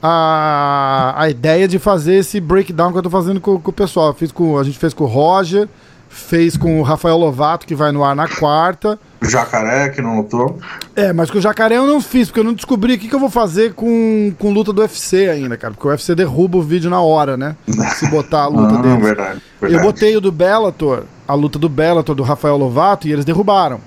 [0.00, 4.08] a, a ideia de fazer esse breakdown que eu tô fazendo com, com o pessoal.
[4.08, 5.68] Eu fiz com, a gente fez com o Roger,
[6.08, 8.98] fez com o Rafael Lovato, que vai no ar na quarta.
[9.20, 10.58] O Jacaré, que não lutou.
[10.94, 13.14] É, mas com o jacaré eu não fiz, porque eu não descobri o que, que
[13.14, 15.74] eu vou fazer com, com luta do UFC ainda, cara.
[15.74, 17.56] Porque o UFC derruba o vídeo na hora, né?
[17.96, 19.02] Se botar a luta Ah, deles.
[19.02, 19.84] verdade, Eu verdade.
[19.84, 23.80] botei o do Bellator, a luta do Bellator, do Rafael Lovato, e eles derrubaram.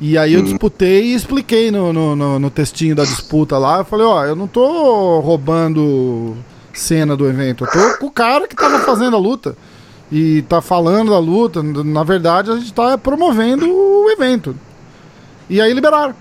[0.00, 3.78] E aí eu disputei e expliquei no, no, no- no textinho da disputa lá.
[3.78, 6.36] Eu falei, ó, eu não tô roubando
[6.72, 9.56] cena do evento, eu tô com o cara que tava fazendo a luta.
[10.12, 11.62] E tá falando da luta.
[11.62, 14.54] Na verdade, a gente tá promovendo o evento.
[15.48, 16.14] E aí liberaram.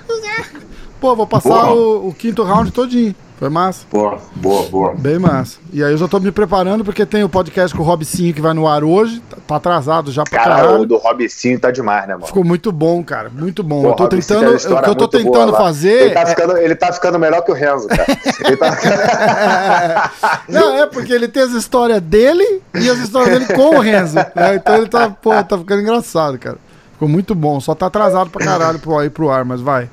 [0.98, 3.14] Pô, vou passar o, o quinto round todinho.
[3.38, 3.86] Foi massa.
[3.88, 4.94] Boa, boa, boa.
[4.96, 5.58] Bem massa.
[5.72, 8.40] E aí eu já tô me preparando porque tem o podcast com o Robicinho que
[8.40, 9.20] vai no ar hoje.
[9.30, 10.80] Tá, tá atrasado já pra Cara, caralho.
[10.80, 12.26] o do Robicinho tá demais, né, mano?
[12.26, 13.30] Ficou muito bom, cara.
[13.30, 13.80] Muito bom.
[13.82, 14.76] Pô, eu tô Robicinho tentando.
[14.78, 16.02] O que eu tô tentando fazer.
[16.06, 18.06] Ele tá, é- ficando, ele tá ficando melhor que o Renzo, cara.
[18.44, 20.12] Ele tá...
[20.48, 24.16] Não, é porque ele tem as histórias dele e as histórias dele com o Renzo.
[24.16, 24.56] né?
[24.56, 26.56] Então ele tá, pô, tá ficando engraçado, cara.
[26.94, 27.60] Ficou muito bom.
[27.60, 29.88] Só tá atrasado pra caralho pro, aí pro ar, mas vai.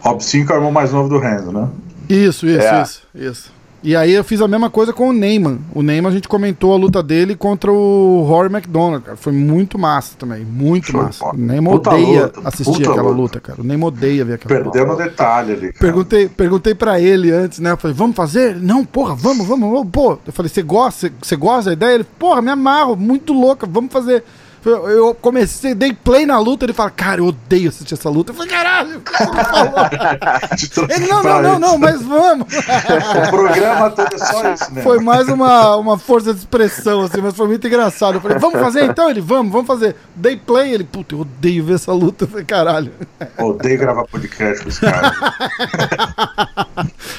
[0.00, 1.66] Robson que é o irmão mais novo do Renzo, né?
[2.08, 2.82] Isso, isso, É.
[2.82, 3.54] isso, isso.
[3.86, 5.58] E aí eu fiz a mesma coisa com o Neyman.
[5.74, 9.14] O Neyman a gente comentou a luta dele contra o Rory McDonald, cara.
[9.14, 11.22] Foi muito massa também, muito Show massa.
[11.26, 13.14] O Neyman Puta odeia luta, assistir aquela luta.
[13.14, 13.60] luta, cara.
[13.60, 15.04] O Neyman odeia ver aquela Perdeu no luta.
[15.04, 15.78] detalhe ali, cara.
[15.80, 17.72] Perguntei, perguntei pra ele antes, né?
[17.72, 18.56] Eu falei, vamos fazer?
[18.56, 19.88] Não, porra, vamos, vamos, vamos.
[19.92, 21.94] Pô, eu falei, você gosta, você gosta da ideia?
[21.96, 24.24] Ele, porra, me amarro, muito louca, vamos fazer.
[24.64, 28.32] Eu, eu comecei, dei play na luta, ele fala, cara, eu odeio assistir essa luta.
[28.32, 30.90] Eu falei, caralho, o que você me falou?
[30.90, 32.46] Ele, não, não, não, não, mas vamos.
[32.48, 34.82] O programa todo é só isso, né?
[34.82, 38.14] Foi mais uma, uma força de expressão, assim, mas foi muito engraçado.
[38.14, 39.10] Eu falei, vamos fazer então?
[39.10, 39.96] Ele, vamos, vamos fazer.
[40.14, 42.24] Dei play, ele, puta, eu odeio ver essa luta.
[42.24, 42.92] Eu falei, caralho,
[43.38, 45.12] Odeio gravar podcast com esse cara.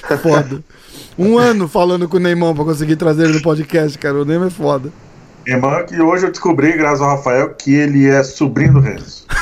[0.21, 0.63] foda.
[1.17, 4.15] Um ano falando com o Neymar pra conseguir trazer ele no podcast, cara.
[4.21, 4.91] O Neymar é foda.
[5.47, 9.25] Irmã, que hoje eu descobri, graças ao Rafael, que ele é sobrinho do Renzo.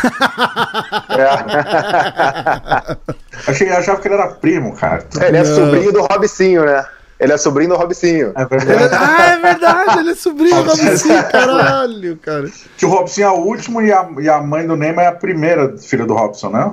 [3.48, 5.04] Achei, achava que ele era primo, cara.
[5.22, 5.56] Ele é Não.
[5.56, 6.86] sobrinho do Robicinho, né?
[7.20, 8.34] Ele é sobrinho do Robicinho.
[8.36, 8.96] É Ele- verdade.
[9.00, 12.50] ah, é verdade, ele é sobrinho do Robinson, caralho, cara.
[12.78, 15.12] Que o Robson é o último e a, e a mãe do Neymar é a
[15.14, 16.72] primeira filha do Robson, né?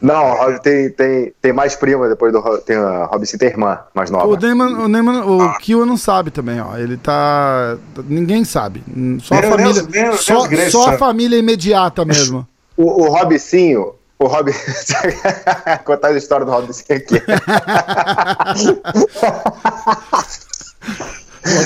[0.00, 4.26] Não, tem, tem, tem mais prima depois do tem a Robicinho tem irmã mais nova.
[4.26, 6.76] O Neymar, o, Neymar, o Kiwa não sabe também, ó.
[6.76, 7.76] Ele tá.
[8.04, 8.82] Ninguém sabe.
[9.22, 9.82] Só a família.
[9.90, 12.46] nem- nem só, gregos só a família imediata mesmo.
[12.76, 14.52] O, o Robicinho, o Rob...
[15.84, 17.22] contar a história do Robicinho aqui.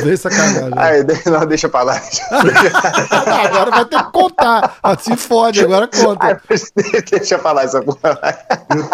[0.02, 0.70] Pô, sacanagem.
[0.76, 2.00] Aí, de- não, deixa pra lá.
[2.30, 4.76] Ah, agora vai ter que contar.
[4.82, 6.42] Ah, se fode, agora Aí, conta.
[7.10, 8.18] deixa pra lá essa porra.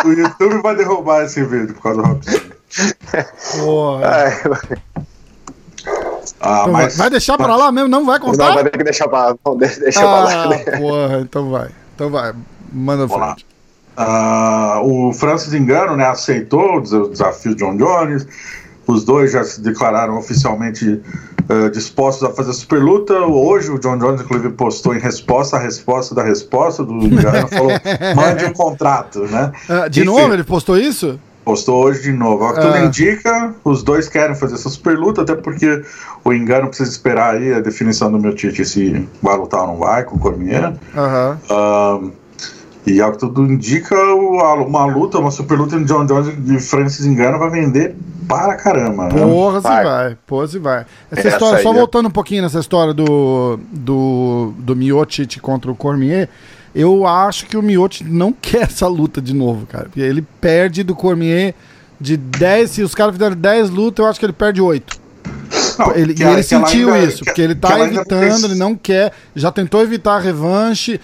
[0.05, 4.01] O YouTube vai derrubar esse vídeo por causa do Robson.
[4.05, 4.27] Ah,
[6.65, 7.89] Então vai, vai deixar pra lá mesmo?
[7.89, 8.55] Não vai Não, contar?
[8.55, 9.37] vai ter que deixar pra lá.
[9.45, 10.59] Não, deixa deixa pra Ah, lá.
[10.79, 11.69] porra, então vai.
[11.95, 12.33] Então vai.
[12.73, 13.33] Manda Vamos lá.
[13.35, 13.47] frente.
[13.97, 18.27] Ah, o Francis Engano né, aceitou o desafio de John Jones.
[18.87, 21.01] Os dois já se declararam oficialmente
[21.49, 23.15] eh, dispostos a fazer a super luta.
[23.21, 27.71] Hoje o John Jones, inclusive, postou em resposta à resposta da resposta do Engano, falou:
[28.15, 29.53] mande um contrato, né?
[29.69, 31.19] Ah, de Enfim, novo, ele postou isso?
[31.45, 32.43] Postou hoje de novo.
[32.45, 32.85] Ao que tudo Ah.
[32.85, 35.81] indica, os dois querem fazer essa super luta, até porque
[36.25, 39.77] o Engano precisa esperar aí a definição do meu Tite se vai lutar ou não
[39.77, 40.75] vai com o Cormier.
[40.97, 42.11] Ahn,
[42.87, 47.05] e ao que tudo indica, uma luta, uma super luta de John Jones e Francis
[47.05, 47.97] Engano vai vender
[48.29, 49.05] para caramba.
[49.09, 49.21] Né?
[49.21, 49.85] Porra, se Vai.
[49.85, 50.17] vai.
[50.27, 50.87] Porra, se vai.
[51.11, 55.71] Essa, Essa história, só é- voltando um pouquinho nessa história do, do, do Miocic contra
[55.71, 56.29] o Cormier,
[56.75, 59.85] eu acho que o Miocic não quer essa luta de novo, cara.
[59.85, 61.55] Porque ele perde do Cormier
[62.01, 65.07] de 10, se os caras fizerem 10 lutas, eu acho que ele perde 8.
[65.79, 68.55] Não, Ele, que e ele que sentiu ainda- isso, que- porque ele tá evitando, ele
[68.55, 71.01] não quer, já tentou evitar a revanche.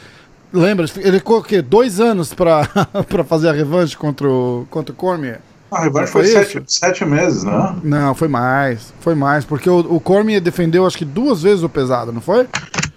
[0.53, 1.63] Lembra, ele ficou o quê?
[1.63, 2.67] Dois anos pra,
[3.09, 5.41] pra fazer a revanche contra o, contra o Cormier?
[5.71, 7.77] A revanche Foi foi, sete, sete meses, né?
[7.83, 8.93] Não, foi mais.
[9.01, 12.47] Foi mais, porque o, o Cormier defendeu acho que duas vezes o pesado, não foi?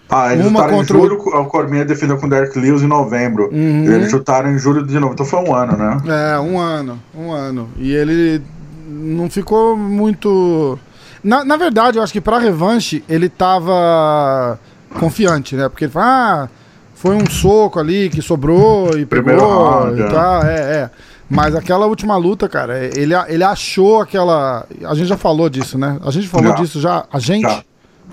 [0.10, 2.82] Ah, eles Uma lutaram contra em o- julho, o Cormier defendeu com o Derek Lewis
[2.84, 3.50] em novembro.
[3.52, 3.86] Uhum.
[3.86, 5.98] E eles chutaram em julho de novo, então foi um ano, né?
[6.36, 7.70] É, um ano, um ano.
[7.78, 8.42] E ele
[8.88, 10.78] não ficou muito.
[11.24, 14.60] Na, na verdade, eu acho que pra revanche ele tava
[15.00, 15.68] confiante, né?
[15.70, 16.50] Porque ele falou, ah,
[16.96, 20.08] foi um soco ali que sobrou e Primeiro pegou round, e é.
[20.08, 20.44] tal.
[20.44, 20.90] É, é.
[21.30, 24.66] Mas aquela última luta, cara, ele, ele achou aquela.
[24.84, 26.00] A gente já falou disso, né?
[26.06, 26.56] A gente falou Já.
[26.56, 27.06] disso já.
[27.12, 27.44] A gente?
[27.44, 27.64] Já.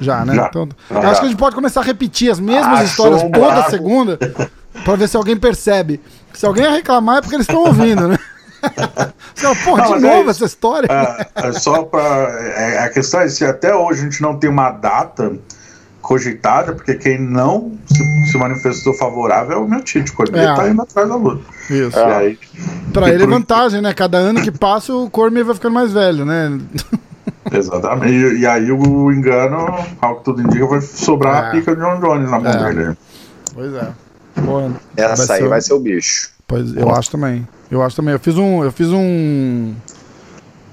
[0.01, 0.35] Já, né?
[0.35, 0.47] Já.
[0.47, 1.03] Então, Já.
[1.03, 3.71] eu acho que a gente pode começar a repetir as mesmas Achou histórias um toda
[3.71, 4.19] segunda
[4.85, 6.01] pra ver se alguém percebe.
[6.33, 8.19] Se alguém reclamar é porque eles estão ouvindo, né?
[9.35, 10.31] Você Porra, Não, de é novo isso.
[10.31, 10.89] essa história?
[10.91, 14.71] É, é só para a questão é se até hoje a gente não tem uma
[14.71, 15.33] data
[16.03, 20.11] cogitada, porque quem não se, se manifestou favorável é o meu Tite.
[20.13, 20.55] O Cormier É.
[20.55, 21.43] tá indo atrás da luta.
[21.71, 21.99] Isso.
[21.99, 22.39] Aí,
[22.93, 23.95] Pra ele é vantagem, né?
[23.95, 26.59] Cada ano que passa o Cormier vai ficando mais velho, né?
[27.51, 28.13] Exatamente.
[28.13, 29.67] E, e aí o engano,
[30.01, 31.49] ao que tudo indica, vai sobrar É.
[31.49, 32.73] a pica de John Jones na mão É.
[32.75, 32.97] dele.
[33.55, 33.89] Pois é.
[34.45, 36.31] Porra, Essa aí ser- vai ser o bicho.
[36.47, 37.47] Pois, eu acho também.
[37.71, 38.13] Eu acho também.
[38.13, 38.63] Eu fiz um.
[38.65, 39.75] Eu fiz um.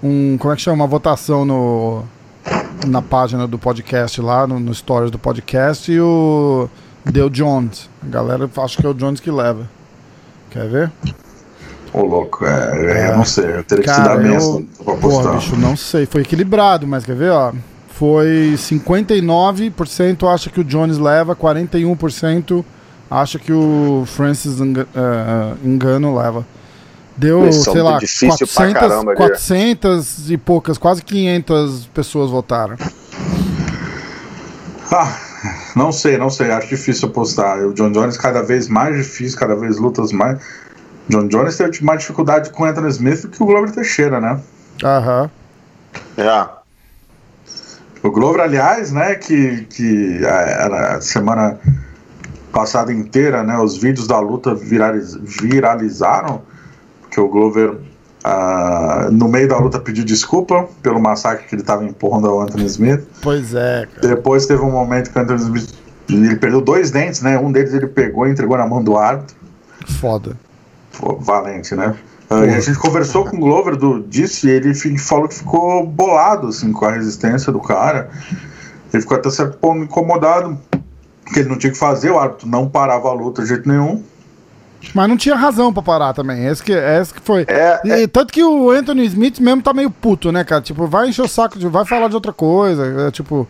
[0.03, 0.37] Um.
[0.37, 0.75] Como é que chama?
[0.75, 2.03] Uma votação no.
[2.87, 6.69] Na página do podcast lá, no, no stories do podcast, e o.
[7.05, 7.89] Deu Jones.
[8.03, 9.67] A galera acha que é o Jones que leva.
[10.51, 10.91] Quer ver?
[11.93, 13.11] Ô, louco, é, É.
[13.11, 15.33] eu não sei, eu teria que Cara, estudar bem eu- essa pra Porra, postar.
[15.35, 16.05] bicho, não sei.
[16.05, 17.51] Foi equilibrado, mas quer ver, ó?
[17.89, 22.63] Foi 59% acha que o Jones leva, 41%
[23.09, 26.45] acha que o Francis Enga- eh, Engano leva.
[27.19, 29.17] Deu, Missão sei lá, difícil pra 400, caramba ali.
[29.17, 32.77] 400 e poucas, quase 500 pessoas votaram.
[34.89, 35.17] Ah,
[35.75, 37.59] não sei, não sei, acho difícil apostar.
[37.59, 40.39] O John Jones cada vez mais difícil, cada vez lutas mais.
[41.09, 44.39] John Jones teve mais dificuldade com o Anthony Smith do que o Glover Teixeira, né?
[44.81, 45.29] Aham.
[46.17, 46.47] É.
[48.01, 51.59] O Glover, aliás, né, que, que é, era a semana
[52.53, 56.41] passada inteira, né, os vídeos da luta viraliz, viralizaram,
[57.09, 57.75] porque o Glover,
[58.23, 62.65] ah, no meio da luta, pediu desculpa pelo massacre que ele estava empurrando ao Anthony
[62.65, 63.01] Smith.
[63.21, 64.15] Pois é, cara.
[64.15, 65.73] Depois teve um momento que o Anthony Smith
[66.07, 67.37] ele perdeu dois dentes, né?
[67.37, 69.35] Um deles ele pegou e entregou na mão do árbitro.
[69.99, 70.37] Foda.
[70.97, 71.95] Pô, valente, né?
[72.29, 75.85] Ah, e a gente conversou com o Glover do, disso e ele falou que ficou
[75.85, 78.09] bolado assim, com a resistência do cara.
[78.93, 80.57] Ele ficou até certo ponto incomodado,
[81.33, 83.67] que ele não tinha o que fazer, o árbitro não parava a luta de jeito
[83.67, 84.03] nenhum.
[84.93, 86.45] Mas não tinha razão pra parar também.
[86.45, 87.45] Esse que, esse que foi.
[87.47, 90.61] É, E tanto que o Anthony Smith mesmo tá meio puto, né, cara?
[90.61, 93.07] Tipo, vai encher o saco, de, vai falar de outra coisa.
[93.07, 93.47] É, tipo,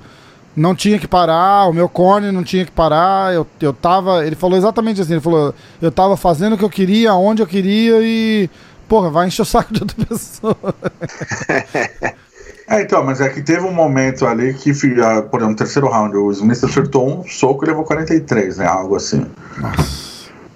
[0.55, 3.33] não tinha que parar, o meu corne não tinha que parar.
[3.33, 4.25] Eu, eu tava.
[4.25, 7.47] Ele falou exatamente assim: ele falou, eu tava fazendo o que eu queria, onde eu
[7.47, 8.49] queria e.
[8.87, 10.57] Porra, vai encher o saco de outra pessoa.
[12.71, 14.69] É, então, mas é que teve um momento ali que,
[15.01, 18.67] ah, por exemplo, no terceiro round, o Smith acertou um soco e levou 43, né?
[18.67, 19.25] Algo assim.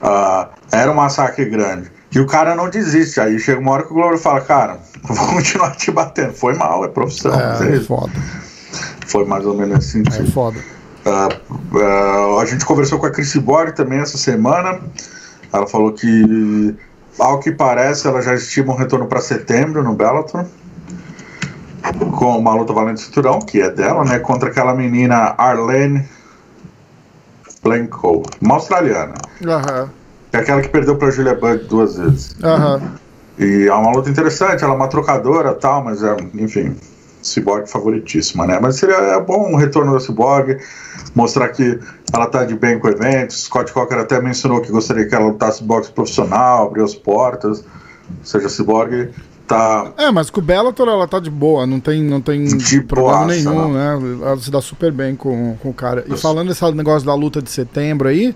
[0.04, 1.90] Ah, era um massacre grande.
[2.14, 3.22] E o cara não desiste.
[3.22, 6.34] Aí chega uma hora que o Glover fala, cara, vou continuar te batendo.
[6.34, 7.34] Foi mal, é profissão.
[7.34, 8.12] é É, foda.
[9.08, 10.04] Foi mais ou menos assim.
[10.06, 10.60] É foda.
[11.06, 11.30] Ah,
[11.76, 14.80] ah, a gente conversou com a Chris Borg também essa semana.
[15.52, 16.76] Ela falou que,
[17.18, 20.46] ao que parece, ela já estima um retorno para setembro no Bellator.
[22.18, 24.20] Com uma luta valendo cinturão, que é dela, né?
[24.20, 26.08] Contra aquela menina Arlene
[27.64, 29.16] Blanco, uma australiana.
[30.32, 32.36] Que é aquela que perdeu para Julia Budd duas vezes.
[32.44, 32.82] Aham.
[33.38, 36.76] E é uma luta interessante, ela é uma trocadora tal, mas é, enfim,
[37.24, 38.60] Cyborg favoritíssima, né?
[38.62, 40.60] Mas seria é bom um retorno da Cyborg,
[41.16, 41.80] mostrar que
[42.12, 43.34] ela tá de bem com o evento.
[43.34, 47.60] Scott Coker até mencionou que gostaria que ela lutasse boxe profissional, abrir as portas.
[47.60, 49.10] Ou seja, a Cyborg
[49.48, 49.92] tá.
[49.98, 53.26] É, mas com o Bellator ela tá de boa, não tem, não tem De problema
[53.26, 54.00] boaça, nenhum, né?
[54.26, 56.04] Ela se dá super bem com, com o cara.
[56.08, 56.22] E Isso.
[56.22, 58.36] falando desse negócio da luta de setembro aí,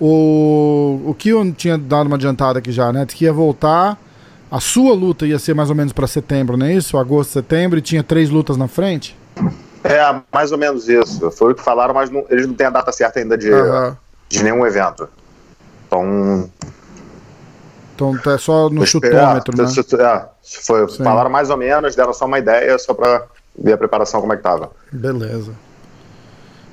[0.00, 3.06] o, o que eu tinha dado uma adiantada aqui já, né?
[3.06, 3.98] Que ia voltar,
[4.50, 6.98] a sua luta ia ser mais ou menos pra setembro, não é isso?
[6.98, 9.16] Agosto, setembro, e tinha três lutas na frente?
[9.84, 11.30] É, mais ou menos isso.
[11.32, 13.96] Foi o que falaram, mas não- eles não têm a data certa ainda de, Aham.
[14.28, 15.08] de nenhum evento.
[15.86, 16.48] Então.
[18.10, 19.64] Então é só no chutômetro, né?
[19.64, 21.04] é, se foi, Sim.
[21.04, 23.22] falaram mais ou menos, deram só uma ideia, só pra
[23.58, 24.70] ver a preparação como é que tava.
[24.90, 25.52] Beleza.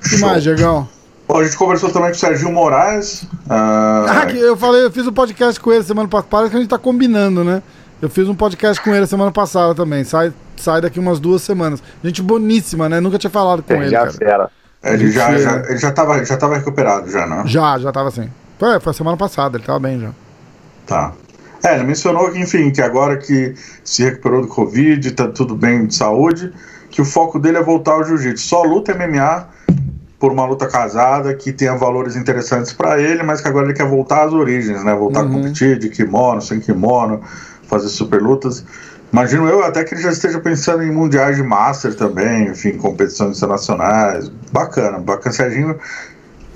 [0.04, 0.88] O que mais, Diegão?
[1.28, 3.24] Bom, a gente conversou também com o Serginho Moraes.
[3.48, 6.60] ah, Ah, eu falei, eu fiz um podcast com ele semana passada, parece que a
[6.60, 7.62] gente tá combinando, né?
[8.02, 11.82] Eu fiz um podcast com ele semana passada também, sai, sai daqui umas duas semanas.
[12.02, 12.98] Gente boníssima, né?
[12.98, 14.12] Nunca tinha falado com ele, Já cara.
[14.12, 14.50] fera.
[14.82, 17.42] ele já, já, ele já, tava, já tava recuperado, já, né?
[17.46, 18.28] Já, já tava assim.
[18.58, 20.10] Foi, foi a semana passada, ele tava bem já.
[20.90, 21.12] Tá.
[21.62, 25.86] É, ele mencionou que, enfim, que agora que se recuperou do Covid, tá tudo bem
[25.86, 26.52] de saúde,
[26.90, 28.44] que o foco dele é voltar ao jiu-jitsu.
[28.44, 29.46] Só luta MMA
[30.18, 33.86] por uma luta casada que tenha valores interessantes pra ele, mas que agora ele quer
[33.88, 34.92] voltar às origens, né?
[34.94, 35.32] Voltar a Uhum.
[35.34, 37.20] competir de kimono, sem kimono,
[37.68, 38.64] fazer super lutas.
[39.12, 43.36] Imagino eu até que ele já esteja pensando em mundiais de master também, enfim, competições
[43.36, 44.28] internacionais.
[44.50, 45.32] Bacana, bacana.
[45.34, 45.78] Serginho.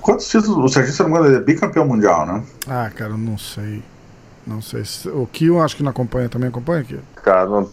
[0.01, 0.59] Quantos títulos?
[0.59, 2.43] O Serginho, se não me engano, é bicampeão mundial, né?
[2.69, 3.83] Ah, cara, eu não sei.
[4.47, 4.85] Não sei.
[4.85, 6.99] se- O Kill acho que não acompanha, também acompanha aqui.
[7.23, 7.69] Cara, não,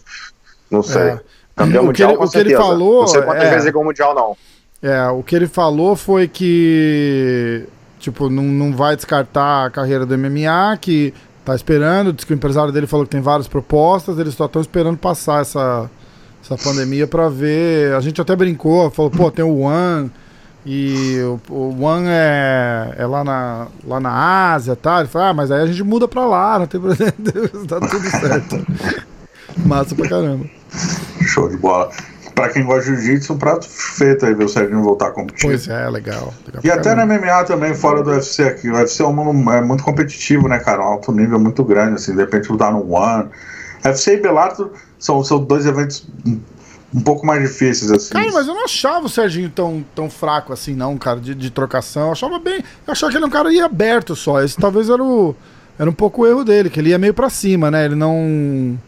[0.70, 1.02] não sei.
[1.02, 1.20] É.
[1.54, 3.66] Campeão O que mundial, ele- com o que ele falou, Não sei quantas é- vezes
[3.66, 4.36] ele mundial, não.
[4.82, 7.64] É, o que ele falou foi que,
[8.00, 11.12] tipo, não, não vai descartar a carreira do MMA, que
[11.44, 14.62] tá esperando, diz que o empresário dele falou que tem várias propostas, eles só estão
[14.62, 15.90] esperando passar essa,
[16.42, 17.94] essa pandemia pra ver.
[17.94, 20.10] A gente até brincou, falou, pô, tem o One,
[20.64, 25.00] e o, o One é, é lá, na, lá na Ásia, tá?
[25.00, 27.12] Ele falou, ah, mas aí a gente muda pra lá, não tem problema,
[27.68, 28.66] tá tudo certo.
[29.66, 30.46] Massa pra caramba.
[31.22, 31.90] Show de bola.
[32.34, 35.42] Pra quem gosta de jiu-jitsu, um prato feito aí ver o Serginho voltar a competir.
[35.42, 36.32] Pois é, legal.
[36.46, 37.04] legal E até na.
[37.04, 38.70] MMA também, fora do UFC aqui.
[38.70, 40.80] O UFC é, um é muito competitivo, né, cara?
[40.80, 43.28] Um alto nível muito grande, assim, de repente lutar no One.
[43.84, 46.08] UFC e Bellator são, são dois eventos
[46.94, 48.14] um, pouco mais difíceis, assim.
[48.14, 51.50] Cara, mas eu não achava o Serginho tão, tão fraco assim, não, cara, de, de
[51.50, 52.06] trocação.
[52.06, 52.62] Eu achava bem.
[52.86, 54.42] Eu achava que ele é um cara ia aberto só.
[54.42, 55.34] Esse talvez era o.
[55.78, 57.84] Era um pouco o erro dele, que ele ia meio pra cima, né?
[57.84, 58.78] Ele não.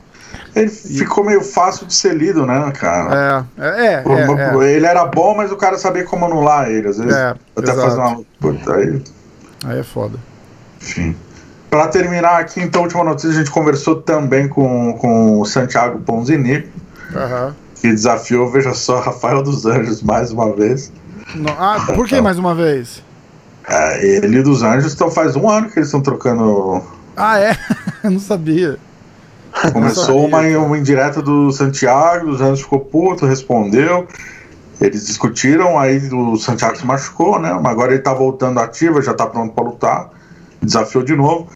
[0.55, 3.49] Ele ficou meio fácil de ser lido, né, cara?
[3.59, 4.01] É, é, é.
[4.03, 4.77] Pô, é, é.
[4.77, 6.89] Ele era bom, mas o cara sabia como anular ele.
[6.89, 7.81] Às vezes, É, até exato.
[7.81, 8.21] fazer uma.
[8.41, 9.03] Puta, aí,
[9.65, 10.19] Aí é foda.
[10.81, 11.17] Enfim.
[11.71, 15.99] Para terminar aqui, então, a última notícia, a gente conversou também com, com o Santiago
[16.01, 16.69] Ponzini,
[17.15, 17.57] Aham.
[17.85, 20.91] Que desafiou, veja só, Rafael dos Anjos mais uma vez.
[21.35, 23.03] Não- Ah, por que mais uma vez?
[23.69, 26.83] É, ele e dos Anjos então faz um ano que eles estão trocando.
[27.15, 27.55] Ah, é?
[28.03, 28.79] Eu não sabia.
[29.73, 34.09] Começou uma, uma indireta do Santiago, dos anos ficou puto, respondeu.
[34.81, 37.53] Eles discutiram, aí o Santiago se machucou, né?
[37.63, 40.11] Mas agora ele tá voltando ativa, já tá pronto para lutar.
[40.63, 41.49] Desafiou de novo.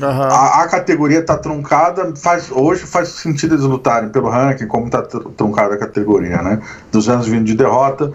[0.00, 0.22] Uhum.
[0.22, 5.02] A, a, categoria tá truncada, faz, hoje faz sentido eles lutarem pelo ranking, como tá
[5.02, 6.60] truncada a categoria, né?
[6.90, 8.10] Dos anos vindo de derrota,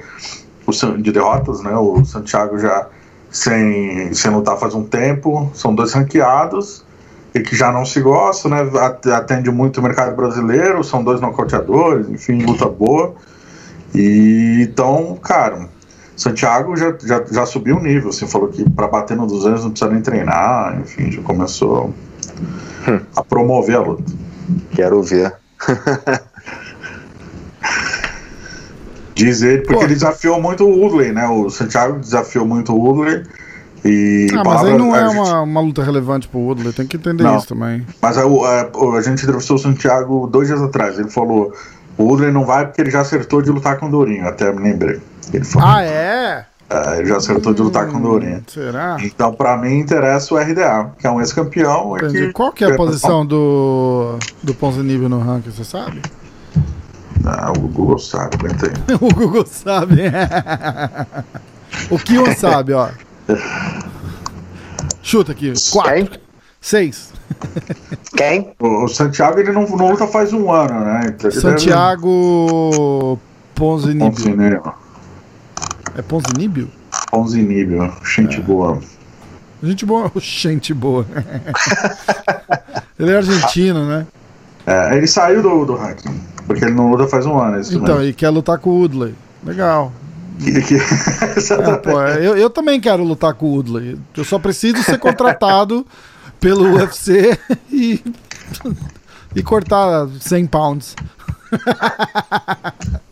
[0.99, 1.75] de derrotas, né?
[1.75, 2.87] O Santiago já
[3.29, 6.83] sem, sem lutar faz um tempo, são dois ranqueados
[7.33, 8.67] e que já não se gostam, né?
[9.13, 13.13] Atende muito o mercado brasileiro, são dois nocauteadores, enfim, luta boa.
[13.93, 15.67] E então, cara,
[16.15, 19.71] Santiago já, já, já subiu o nível, assim, falou que para bater no 200 não
[19.71, 21.93] precisa nem treinar, enfim, já começou
[22.87, 22.99] hum.
[23.15, 24.13] a promover a luta.
[24.71, 25.33] Quero ver.
[29.13, 29.83] Diz ele, porque Pô.
[29.83, 31.27] ele desafiou muito o Woodley, né?
[31.27, 33.23] O Santiago desafiou muito o Woodley.
[33.83, 35.17] E ah, mas aí não é gente...
[35.17, 37.85] uma, uma luta relevante pro Woodley, tem que entender não, isso também.
[38.01, 41.53] Mas a, a, a gente entrevistou o Santiago dois dias atrás, ele falou:
[41.97, 44.61] o Woodley não vai porque ele já acertou de lutar com o Dourinho, até me
[44.61, 44.99] lembrei.
[45.33, 45.67] Ele falou.
[45.67, 46.45] Ah, é?
[46.67, 48.43] É, ele já acertou hum, de lutar com o Dourinho.
[48.47, 48.97] Será?
[48.99, 51.95] Então, pra mim, interessa o RDA, que é um ex-campeão.
[52.11, 52.31] Que...
[52.33, 56.01] Qual que é a posição do, do Ponzinibbio no ranking, você sabe?
[57.23, 58.73] Ah, o Google sabe, aguenta aí.
[58.99, 60.03] o Google sabe.
[61.89, 62.89] o Kion sabe, ó.
[65.03, 65.53] Chuta aqui.
[65.71, 65.93] Quatro.
[65.93, 66.09] Quem?
[66.59, 67.13] Seis.
[68.15, 68.53] Quem?
[68.59, 71.01] O, Santiago ele não, não luta faz um ano, né?
[71.09, 73.19] Então, Santiago
[73.53, 74.73] Ponzinibio.
[75.95, 76.69] É Ponzinibio?
[77.09, 77.93] Ponzinibio.
[78.03, 78.41] Gente é.
[78.41, 78.79] boa.
[79.63, 80.11] Gente boa.
[80.19, 81.05] Gente boa.
[82.99, 84.05] ele é argentino, né?
[84.67, 86.19] É, ele saiu do, do ranking.
[86.45, 87.61] Porque ele não luta faz um ano.
[87.71, 89.15] então, e quer lutar com o Woodley.
[89.43, 89.91] Legal.
[90.39, 90.75] Que, que...
[90.75, 93.97] é, pô, eu, eu também quero lutar com o Woodley.
[94.15, 95.85] Eu só preciso ser contratado
[96.39, 97.37] pelo UFC
[97.71, 98.03] e,
[99.35, 100.95] e cortar 100 pounds.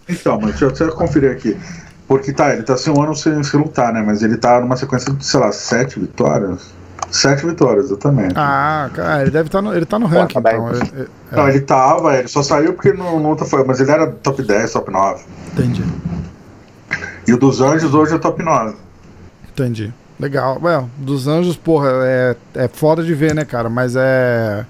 [0.07, 1.57] Então, mas deixa eu conferir aqui.
[2.07, 4.03] Porque tá, ele tá sem um ano sem, sem lutar, né?
[4.05, 6.73] Mas ele tá numa sequência de, sei lá, sete vitórias.
[7.09, 8.33] Sete vitórias, exatamente.
[8.35, 10.71] Ah, cara, ele deve estar tá no, ele tá no ranking, tá então.
[10.71, 11.35] Ele, é.
[11.35, 14.71] Não, ele tava, ele só saiu porque não, não foi, mas ele era top 10,
[14.71, 15.23] top 9.
[15.53, 15.83] Entendi.
[17.27, 18.75] E o dos Anjos hoje é top 9.
[19.51, 19.93] Entendi.
[20.19, 20.59] Legal.
[20.61, 23.69] Well, dos Anjos, porra, é, é foda de ver, né, cara?
[23.69, 24.65] Mas é.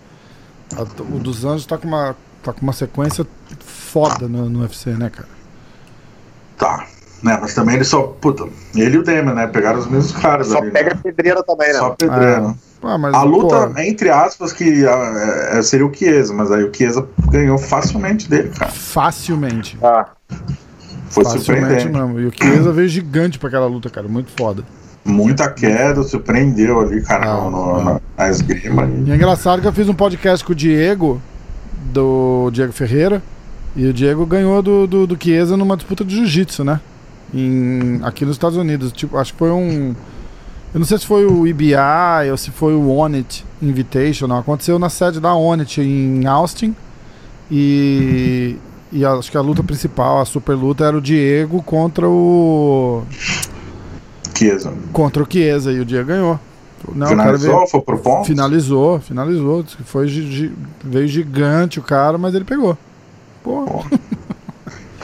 [1.00, 3.26] o dos Anjos tá com uma, tá com uma sequência
[3.60, 5.30] foda no, no UFC, né, cara?
[6.58, 6.88] Tá.
[7.24, 8.04] Né, mas também ele só.
[8.04, 9.48] Puta, ele e o Demian, né?
[9.48, 10.68] Pegaram os mesmos caras só ali.
[10.68, 11.00] Só pega né?
[11.02, 11.80] pedreira também, né?
[11.80, 12.54] Só pedreira.
[12.82, 16.76] Ah, mas, a luta, pô, entre aspas, que uh, seria o Chiesa, mas aí o
[16.76, 18.70] Chiesa ganhou facilmente dele, cara.
[18.70, 19.78] Facilmente.
[19.82, 20.10] Ah.
[21.10, 21.90] Foi facilmente surpreendente.
[21.90, 22.20] mesmo.
[22.20, 24.10] E o Chiesa veio gigante pra aquela luta, cara.
[24.10, 24.66] Muito foda.
[25.06, 28.02] Muita queda, surpreendeu ali, cara, ah, no, ah.
[28.18, 28.86] na esgrima.
[29.06, 31.22] E é engraçado que eu fiz um podcast com o Diego,
[31.94, 33.24] do Diego Ferreira,
[33.78, 36.82] e o Diego ganhou do, do, do Chiesa numa disputa de jiu-jitsu, né?
[37.34, 38.92] Em, aqui nos Estados Unidos.
[38.92, 39.96] Tipo, acho que foi um.
[40.74, 44.40] Eu não sei se foi o EBI ou se foi o Onit Invitational.
[44.40, 46.76] Aconteceu na sede da Onit em Austin.
[47.52, 48.58] E,
[48.92, 53.04] e acho que a luta principal, a super luta, era o Diego contra o.
[54.36, 54.74] Chiesa.
[54.92, 55.72] Contra o Chiesa.
[55.72, 56.40] E o Diego ganhou.
[56.94, 57.68] Não, finalizou?
[57.68, 58.26] Foi pro ponto?
[58.26, 59.64] Finalizou, finalizou.
[59.86, 60.08] Foi,
[60.84, 62.78] veio gigante o cara, mas ele pegou.
[63.42, 63.84] Pô.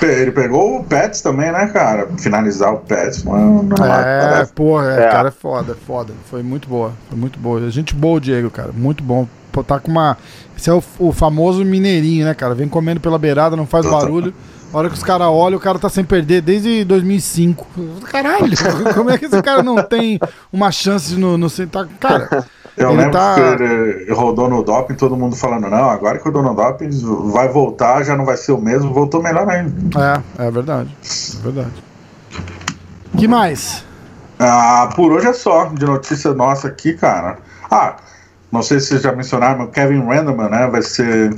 [0.02, 2.08] Ele pegou o Pets também, né, cara?
[2.18, 3.24] Finalizar o Pets.
[3.24, 5.10] Mano, é, porra, é, é.
[5.10, 6.14] cara, é foda, é foda.
[6.30, 7.70] Foi muito boa, foi muito boa.
[7.70, 9.28] Gente boa o Diego, cara, muito bom.
[9.52, 10.18] Pô, tá com uma.
[10.58, 12.54] Esse é o, o, famoso mineirinho, né, cara?
[12.54, 14.34] Vem comendo pela beirada, não faz barulho.
[14.72, 17.68] A hora que os caras olham, o cara tá sem perder desde 2005.
[18.04, 18.56] Caralho,
[18.94, 20.20] como é que esse cara não tem
[20.54, 22.46] uma chance de no, no tá, cara,
[22.80, 23.36] eu ele lembro tá...
[23.36, 26.90] que ele rodou no doping, todo mundo falando, não, agora que rodou no doping
[27.32, 30.24] vai voltar, já não vai ser o mesmo, voltou melhor ainda.
[30.38, 30.96] É, é verdade.
[31.04, 31.84] É verdade.
[33.18, 33.84] que mais?
[34.40, 37.40] Ah, por hoje é só, de notícia nossa aqui, cara.
[37.70, 37.98] Ah,
[38.50, 41.32] não sei se vocês já mencionaram, mas Kevin Randleman, né, vai ser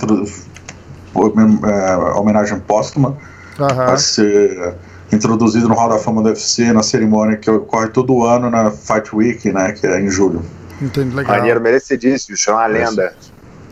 [1.63, 3.17] é, homenagem póstuma,
[3.57, 4.75] vai ser
[5.11, 9.13] introduzido no Hall da Fama do UFC na cerimônia que ocorre todo ano na Fight
[9.15, 10.43] Week, né, que é em julho.
[10.81, 11.37] Entendi, legal.
[11.37, 13.13] Maneiro, merecidíssimo, isso é uma lenda.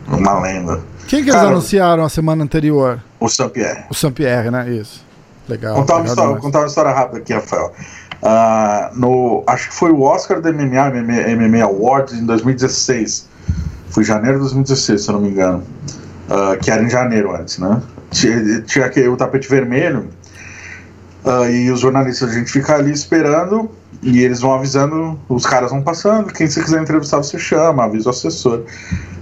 [0.08, 0.80] Uma lenda.
[1.08, 3.02] Quem que eles Cara, anunciaram a semana anterior?
[3.20, 3.86] O Saint-Pierre.
[3.90, 4.70] O Saint-Pierre, né?
[4.70, 5.04] Isso.
[5.48, 5.76] Legal.
[5.76, 7.74] Contar uma, história, vou contar uma história rápida aqui, Rafael.
[8.22, 13.28] Uh, no, acho que foi o Oscar da MMA, MMA, MMA Awards em 2016.
[13.90, 15.64] Foi janeiro de 2016, se eu não me engano.
[16.30, 17.82] Uh, que era em janeiro antes, né?
[18.12, 20.10] Tinha, tinha aquele, o tapete vermelho.
[21.26, 23.72] Uh, e os jornalistas, a gente fica ali esperando
[24.02, 28.08] e eles vão avisando, os caras vão passando, quem você quiser entrevistar você chama, avisa
[28.08, 28.64] o assessor.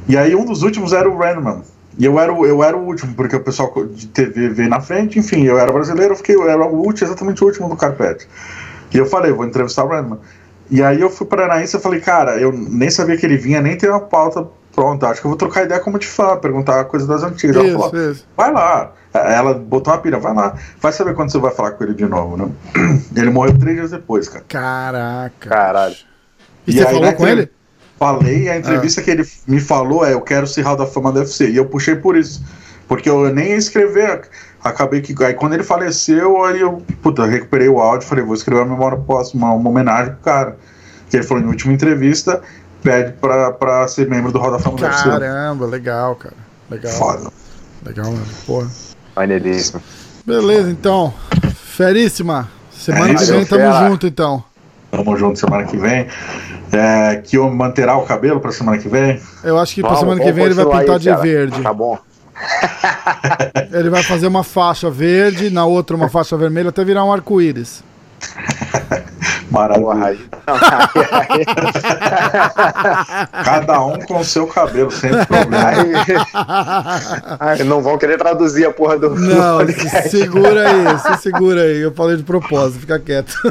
[0.07, 1.61] E aí um dos últimos era o Randman.
[1.97, 4.79] E eu era, o- eu era o último, porque o pessoal de TV veio na
[4.79, 7.75] frente, enfim, eu era brasileiro, eu fiquei, eu era o último, exatamente o último do
[7.75, 8.27] carpete.
[8.93, 10.19] E eu falei, vou entrevistar o Randman.
[10.69, 13.61] E aí eu fui para Anaís e falei, cara, eu nem sabia que ele vinha,
[13.61, 14.45] nem tem uma pauta
[14.77, 17.55] pronta, acho que eu vou trocar ideia como de fã, perguntar coisa das antigas.
[17.55, 18.27] Ela Isso, falou, isso.
[18.37, 18.93] vai lá.
[19.11, 20.55] Ela botou uma pira, vai lá.
[20.79, 22.47] Vai saber quando você vai falar com ele de novo, né?
[23.15, 24.45] Ele morreu três dias depois, cara.
[24.47, 25.49] Caraca.
[25.49, 25.95] Caralho.
[26.67, 27.49] E, E você aí, falou né, com ele?
[27.97, 31.11] Falei, e a entrevista que ele me falou é: Eu quero ser Hall da Fama
[31.11, 31.49] do UFC.
[31.49, 32.43] E eu puxei por isso.
[32.87, 34.29] Porque eu nem ia escrever.
[34.63, 35.15] Acabei que.
[35.23, 36.83] Aí quando ele faleceu, aí eu.
[37.01, 40.57] Puta, eu recuperei o áudio falei: Vou escrever uma memória póstuma, uma homenagem pro cara.
[41.09, 42.43] Que ele falou em última entrevista:
[42.81, 44.77] pede pra, pra ser membro do Hall da Fama.
[44.77, 46.35] Caramba, legal, cara.
[46.69, 46.91] Legal.
[46.93, 47.29] Foda.
[47.85, 48.25] Legal, mano.
[48.45, 48.67] Porra.
[49.15, 49.81] Maneiríssimo.
[50.25, 51.13] Beleza, então.
[51.55, 52.49] Feríssima.
[52.71, 53.87] Semana É que vem tamo fera.
[53.89, 54.43] junto, então.
[54.91, 56.07] Tamo junto semana que vem.
[56.71, 59.21] É, que eu manterá o cabelo pra semana que vem.
[59.43, 61.21] Eu acho que pra Vamos, semana que vem ele vai pintar aí, de cara.
[61.21, 61.61] verde.
[61.61, 61.97] Tá bom.
[63.73, 67.83] Ele vai fazer uma faixa verde, na outra uma faixa vermelha, até virar um arco-íris.
[69.49, 69.85] Maravilha.
[69.85, 70.19] Porra, aí.
[73.43, 75.57] Cada um com o seu cabelo, sem problema.
[77.39, 80.09] Aí não vão querer traduzir a porra do, do Não, se podcast.
[80.09, 81.77] segura aí, se segura aí.
[81.79, 83.33] Eu falei de propósito, fica quieto.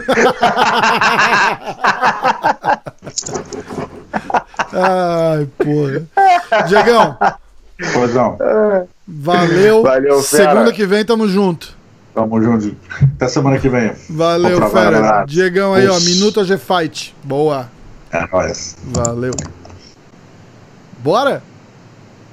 [4.72, 6.02] Ai, porra.
[6.66, 7.16] Diegão,
[7.92, 8.38] Poisão,
[9.06, 9.82] valeu.
[9.82, 10.50] Valeu, fera.
[10.50, 11.74] Segunda que vem tamo junto.
[12.16, 12.74] Tamo junto.
[13.14, 13.92] Até semana que vem.
[14.08, 15.24] Valeu, fera.
[15.26, 16.00] Diegão aí, ó.
[16.00, 17.14] Minuto AG Fight.
[17.22, 17.70] Boa.
[18.10, 18.74] É nóis.
[18.84, 19.34] Valeu.
[20.98, 21.42] Bora?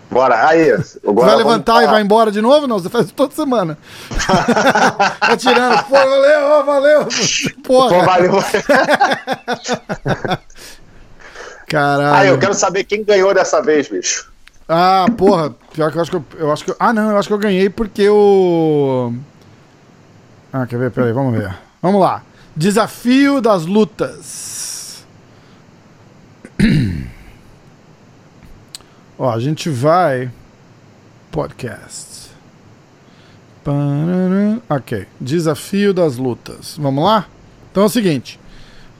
[0.09, 0.71] Bora, aí.
[0.71, 1.91] Agora vai vamos levantar e falar.
[1.91, 2.65] vai embora de novo?
[2.65, 3.77] Não, você faz isso toda semana.
[5.19, 5.83] tá tirando.
[5.83, 7.07] Pô, valeu, ó, valeu.
[7.63, 7.89] Porra.
[7.99, 8.33] Pô, valeu.
[11.67, 12.13] Caralho.
[12.15, 14.31] Aí, eu quero saber quem ganhou dessa vez, bicho.
[14.69, 15.53] Ah, porra.
[15.73, 17.33] Pior que eu acho que eu, eu acho que eu- Ah, não, eu acho que
[17.33, 19.11] eu ganhei porque o.
[20.55, 20.91] Ah, quer ver?
[20.91, 21.51] Peraí, vamos ver.
[21.81, 22.21] Vamos lá.
[22.55, 25.03] Desafio das lutas.
[29.17, 30.29] Ó, a gente vai.
[31.31, 32.29] Podcast.
[34.69, 35.07] Ok.
[35.19, 36.77] Desafio das lutas.
[36.79, 37.25] Vamos lá?
[37.71, 38.39] Então é o seguinte.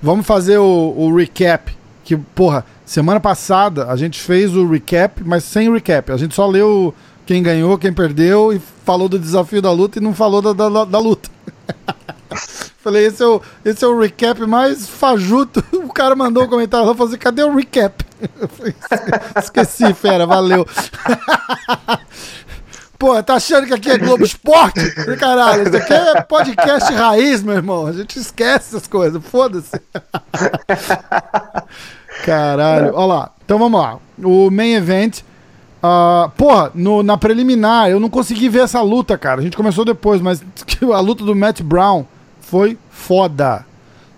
[0.02, 1.78] Vamos fazer o, o recap.
[2.04, 6.12] Que, porra, semana passada a gente fez o recap, mas sem recap.
[6.12, 6.96] A gente só leu
[7.28, 10.84] quem ganhou, quem perdeu e falou do desafio da luta e não falou da, da,
[10.84, 11.30] da luta.
[12.84, 15.64] Falei, esse é, o, esse é o recap mais fajuto.
[15.84, 18.04] O cara mandou um comentário lá, falou assim, cadê o recap?
[18.58, 18.74] Falei,
[19.38, 20.66] Esqueci, fera, valeu.
[22.98, 24.90] Pô, tá achando que aqui é Globo Esporte?
[25.20, 27.86] Caralho, isso aqui é podcast raiz, meu irmão.
[27.86, 29.80] A gente esquece essas coisas, foda-se.
[32.26, 33.32] Caralho, ó lá.
[33.44, 34.00] Então vamos lá.
[34.18, 35.22] O main event.
[35.84, 39.42] Ah, porra, no- na preliminar, eu não consegui ver essa luta, cara.
[39.42, 40.42] A gente começou depois, mas
[40.94, 42.06] a luta do Matt Brown
[42.40, 43.66] foi foda.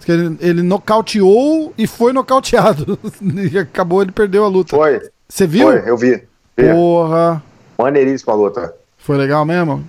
[0.07, 2.99] Ele, ele nocauteou e foi nocauteado.
[3.51, 4.75] E acabou, ele perdeu a luta.
[4.75, 5.65] Foi, Você viu?
[5.67, 6.21] foi, eu vi.
[6.55, 6.71] vi.
[6.71, 7.41] Porra.
[7.79, 8.71] Maneiríssima a luta.
[8.99, 9.83] Foi legal mesmo?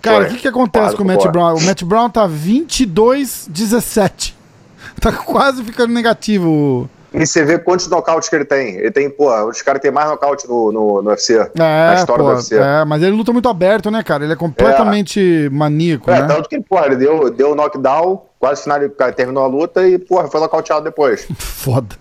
[0.00, 1.30] Cara, o que, que acontece Claro, com o Matt boa.
[1.32, 1.56] Brown?
[1.56, 4.32] O Matt Brown tá 22-17.
[4.98, 6.88] Tá quase ficando negativo.
[7.12, 8.76] E você vê quantos nocautes que ele tem.
[8.76, 11.34] Ele tem, pô, dos caras tem mais nocaute no, no, no UFC.
[11.34, 12.56] É, na história pô, do UFC.
[12.56, 14.22] é, mas ele luta muito aberto, né, cara?
[14.24, 16.26] Ele é completamente maníaco, É, né?
[16.28, 18.78] tanto que, porra, ele deu, deu knockdown, quase final,
[19.16, 21.26] terminou a luta e, porra, foi nocauteado depois.
[21.36, 21.96] Foda.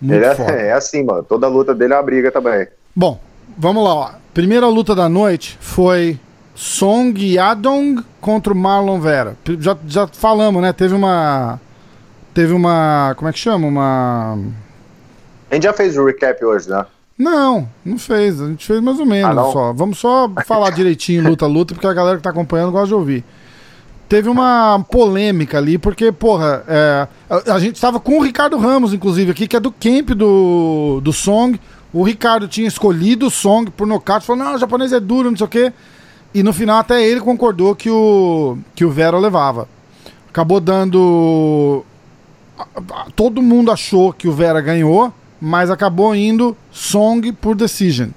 [0.00, 0.52] Muito Ele é, foda.
[0.52, 1.22] é assim, mano.
[1.22, 2.66] Toda luta dele é uma briga também.
[2.96, 3.20] Bom,
[3.58, 4.10] vamos lá, ó.
[4.32, 6.18] Primeira luta da noite foi
[6.54, 9.36] Song Yadong contra o Marlon Vera.
[9.58, 10.72] Já, já falamos, né?
[10.72, 11.60] Teve uma.
[12.32, 13.14] Teve uma.
[13.16, 13.66] Como é que chama?
[13.66, 14.38] Uma.
[15.50, 16.84] A gente já fez o recap hoje, né?
[17.18, 18.40] Não, não fez.
[18.40, 19.72] A gente fez mais ou menos Ah, só.
[19.72, 23.24] Vamos só falar direitinho luta luta, porque a galera que tá acompanhando gosta de ouvir.
[24.08, 28.92] Teve uma polêmica ali, porque, porra, é, a, a gente tava com o Ricardo Ramos,
[28.92, 31.60] inclusive, aqui, que é do camp do, do Song.
[31.92, 35.36] O Ricardo tinha escolhido o Song por nocaute, falou, não, o japonês é duro, não
[35.36, 35.72] sei o quê.
[36.32, 39.68] E no final até ele concordou que o, que o Vera levava.
[40.28, 41.84] Acabou dando.
[43.14, 48.10] Todo mundo achou que o Vera ganhou, mas acabou indo Song por decision.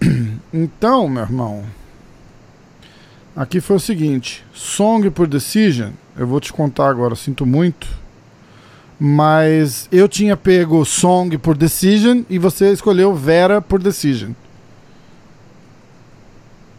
[0.54, 1.64] Então, meu irmão.
[3.34, 5.92] Aqui foi o seguinte: Song por decision.
[6.14, 7.88] Eu vou te contar agora, sinto muito.
[9.00, 14.32] Mas eu tinha pego Song por decision e você escolheu Vera por decision.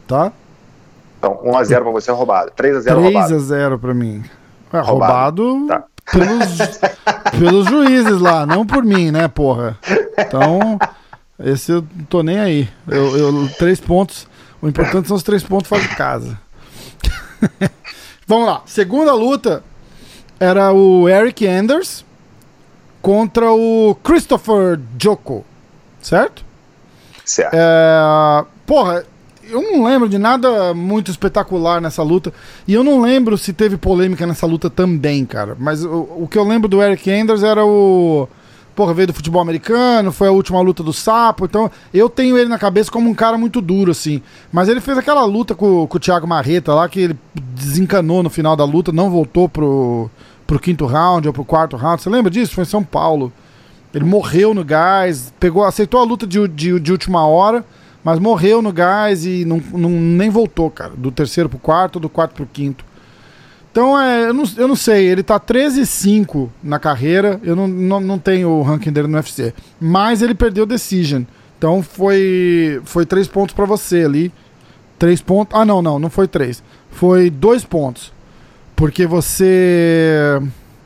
[0.07, 0.31] Tá?
[1.17, 2.51] Então, 1x0 pra você roubado.
[2.51, 3.35] 3x0 3 roubado.
[3.35, 4.23] a 0 pra mim.
[4.71, 5.43] É, roubado.
[5.43, 5.67] Roubado.
[5.67, 5.92] Tá.
[6.11, 6.79] Pelos,
[7.39, 9.77] pelos juízes lá, não por mim, né, porra?
[10.17, 10.77] Então,
[11.39, 12.69] esse eu não tô nem aí.
[12.87, 14.27] Eu, eu, três pontos.
[14.61, 16.39] O importante são os três pontos fora de casa.
[18.27, 18.61] Vamos lá.
[18.65, 19.63] Segunda luta
[20.39, 22.05] era o Eric Anders
[23.01, 25.45] contra o Christopher Joko,
[26.01, 26.45] certo?
[27.25, 27.53] Certo.
[27.53, 29.05] É, porra,
[29.53, 32.33] eu não lembro de nada muito espetacular nessa luta.
[32.67, 35.55] E eu não lembro se teve polêmica nessa luta também, cara.
[35.59, 38.27] Mas o, o que eu lembro do Eric Anders era o.
[38.75, 41.45] Porra, veio do futebol americano, foi a última luta do sapo.
[41.45, 44.19] Então, eu tenho ele na cabeça como um cara muito duro, assim.
[44.51, 48.31] Mas ele fez aquela luta com, com o Thiago Marreta lá, que ele desencanou no
[48.31, 50.09] final da luta, não voltou pro,
[50.47, 52.01] pro quinto round ou pro quarto round.
[52.01, 52.55] Você lembra disso?
[52.55, 53.31] Foi em São Paulo.
[53.93, 57.63] Ele morreu no gás, pegou, aceitou a luta de, de, de última hora
[58.03, 60.93] mas morreu no gás e não, não, nem voltou, cara.
[60.95, 62.83] Do terceiro pro quarto, do quarto pro quinto.
[63.71, 67.99] Então, é, eu, não, eu não sei, ele tá 13-5 na carreira, eu não, não,
[67.99, 69.53] não tenho o ranking dele no UFC.
[69.79, 71.23] Mas ele perdeu Decision.
[71.57, 74.33] Então foi foi três pontos para você ali.
[74.99, 75.57] Três pontos.
[75.57, 76.61] Ah, não, não, não foi três.
[76.91, 78.11] Foi dois pontos.
[78.75, 80.41] Porque você.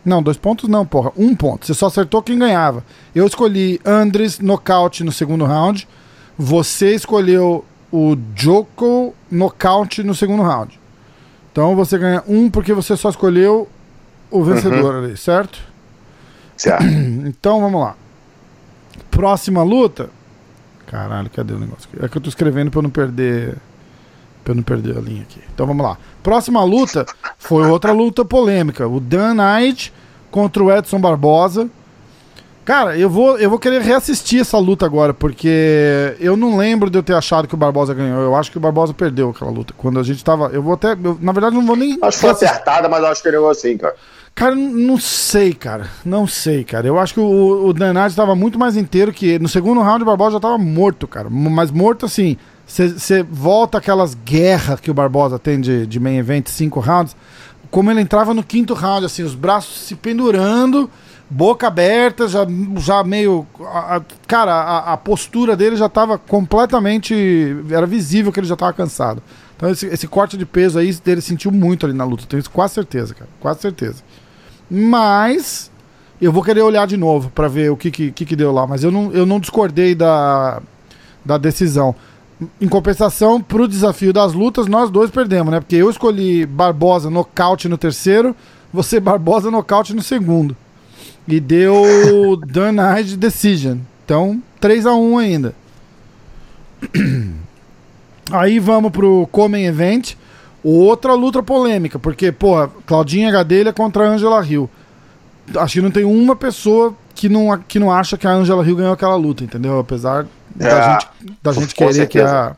[0.06, 1.12] Não, dois pontos não, porra.
[1.18, 1.66] Um ponto.
[1.66, 2.84] Você só acertou quem ganhava.
[3.14, 5.88] Eu escolhi Andres nocaute no segundo round.
[6.38, 10.80] Você escolheu o Joko nocaute no segundo round.
[11.52, 13.68] Então você ganha um porque você só escolheu
[14.30, 15.04] o vencedor uhum.
[15.06, 15.60] ali, certo?
[16.56, 16.84] Certo.
[17.26, 17.96] Então vamos lá.
[19.10, 20.10] Próxima luta.
[20.86, 21.90] Caralho, cadê o negócio?
[22.00, 23.58] É que eu tô escrevendo pra eu não perder.
[24.44, 25.42] Pra eu não perder a linha aqui.
[25.54, 25.98] Então vamos lá.
[26.24, 27.06] Próxima luta
[27.38, 28.88] foi outra luta polêmica.
[28.88, 29.94] O Dan Knight
[30.32, 31.70] contra o Edson Barbosa.
[32.68, 36.98] Cara, eu vou, eu vou querer reassistir essa luta agora, porque eu não lembro de
[36.98, 38.22] eu ter achado que o Barbosa ganhou.
[38.22, 39.74] Eu acho que o Barbosa perdeu aquela luta.
[39.78, 40.48] Quando a gente tava.
[40.48, 40.92] Eu vou até.
[40.92, 41.98] Eu, na verdade, não vou nem.
[42.02, 43.96] Acho que foi acertada, mas acho que ele ganhou assim, cara.
[44.36, 45.88] Cara, não sei, cara.
[46.04, 46.86] Não sei, cara.
[46.86, 49.40] Eu acho que o, o Danade estava muito mais inteiro que.
[49.40, 51.30] No segundo round, o Barbosa já estava morto, cara.
[51.30, 52.36] Mas morto assim.
[52.66, 57.16] Você volta aquelas guerras que o Barbosa tem de, de main event, cinco rounds.
[57.72, 60.90] Como ele entrava no quinto round, assim, os braços se pendurando
[61.30, 62.46] boca aberta, já,
[62.78, 63.46] já meio.
[63.60, 67.56] A, cara, a, a, postura dele já estava completamente.
[67.70, 69.22] Era visível que ele já estava cansado.
[69.56, 72.26] Então esse, esse, corte de peso aí dele sentiu muito ali na luta.
[72.28, 73.30] Tenho quase certeza, cara.
[73.40, 74.04] Quase certeza.
[74.70, 75.72] Mas.
[76.20, 78.66] Eu vou querer olhar de novo para ver o que, que, que, deu lá.
[78.66, 80.60] Mas eu não, eu não discordei da,
[81.24, 81.94] da decisão.
[82.60, 85.60] Em compensação, pro desafio das lutas, nós dois perdemos, né?
[85.60, 88.36] Porque eu escolhi Barbosa nocaute no terceiro,
[88.74, 90.58] você Barbosa nocaute no segundo.
[91.28, 93.78] E deu Denied Decision.
[94.06, 95.56] Então, 3 a 1 ainda.
[98.32, 100.16] Aí vamos pro Comen Event.
[100.64, 104.70] Outra luta polêmica, porque, pô, Claudinha Gadelha contra a Angela Hill.
[105.56, 108.76] Acho que não tem uma pessoa que não, que não acha que a Angela Hill
[108.76, 109.80] ganhou aquela luta, entendeu?
[109.80, 110.28] Apesar
[110.60, 111.08] é, da gente,
[111.42, 112.58] da gente querer que a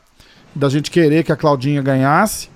[0.56, 2.50] da gente querer que a Claudinha ganhasse.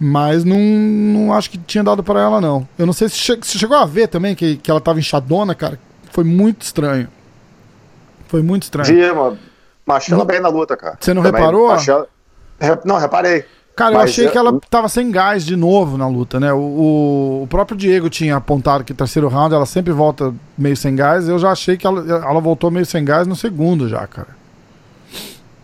[0.00, 2.68] Mas não, não acho que tinha dado para ela, não.
[2.78, 5.54] Eu não sei se, che se chegou a ver também que, que ela tava inchadona,
[5.54, 5.78] cara.
[6.12, 7.08] Foi muito estranho.
[8.28, 8.86] Foi muito estranho.
[8.86, 9.38] Vi, mano.
[10.10, 10.98] Ela bem na luta, cara.
[11.00, 11.70] Você não também, reparou?
[12.60, 12.80] Ela...
[12.84, 13.44] Não, reparei.
[13.74, 16.52] Cara, eu achei que ela tava sem gás de novo na luta, né?
[16.52, 21.28] O, o, próprio Diego tinha apontado que terceiro round ela sempre volta meio sem gás.
[21.28, 24.36] Eu já achei que ela, ela voltou meio sem gás no segundo já, cara.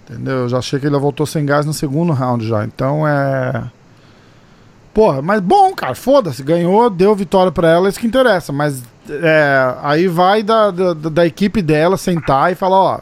[0.05, 0.35] Entendeu?
[0.35, 2.65] Eu já achei que ela voltou sem gás no segundo round já.
[2.65, 3.65] Então é.
[4.95, 8.53] Porra, mas bom, cara, foda-se, ganhou, deu vitória para ela, isso que interessa.
[8.53, 8.81] Mas
[9.11, 13.01] é, aí vai da, da, da, equipe dela sentar e falar, ó,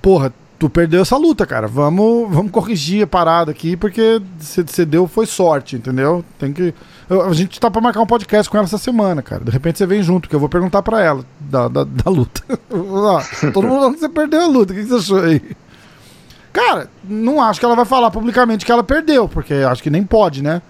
[0.00, 1.66] porra, tu perdeu essa luta, cara.
[1.66, 6.24] Vamos, vamos corrigir a parada aqui, porque você deu foi sorte, entendeu?
[6.38, 6.72] Tem que.
[7.10, 9.44] Eu, a gente tá pra marcar um podcast com ela essa semana, cara.
[9.44, 12.40] De repente você vem junto, que eu vou perguntar para ela da, da, da luta.
[13.52, 15.42] todo mundo falando que você perdeu a luta, o que você achou aí?
[16.52, 20.04] Cara, não acho que ela vai falar publicamente que ela perdeu, porque acho que nem
[20.04, 20.62] pode, né?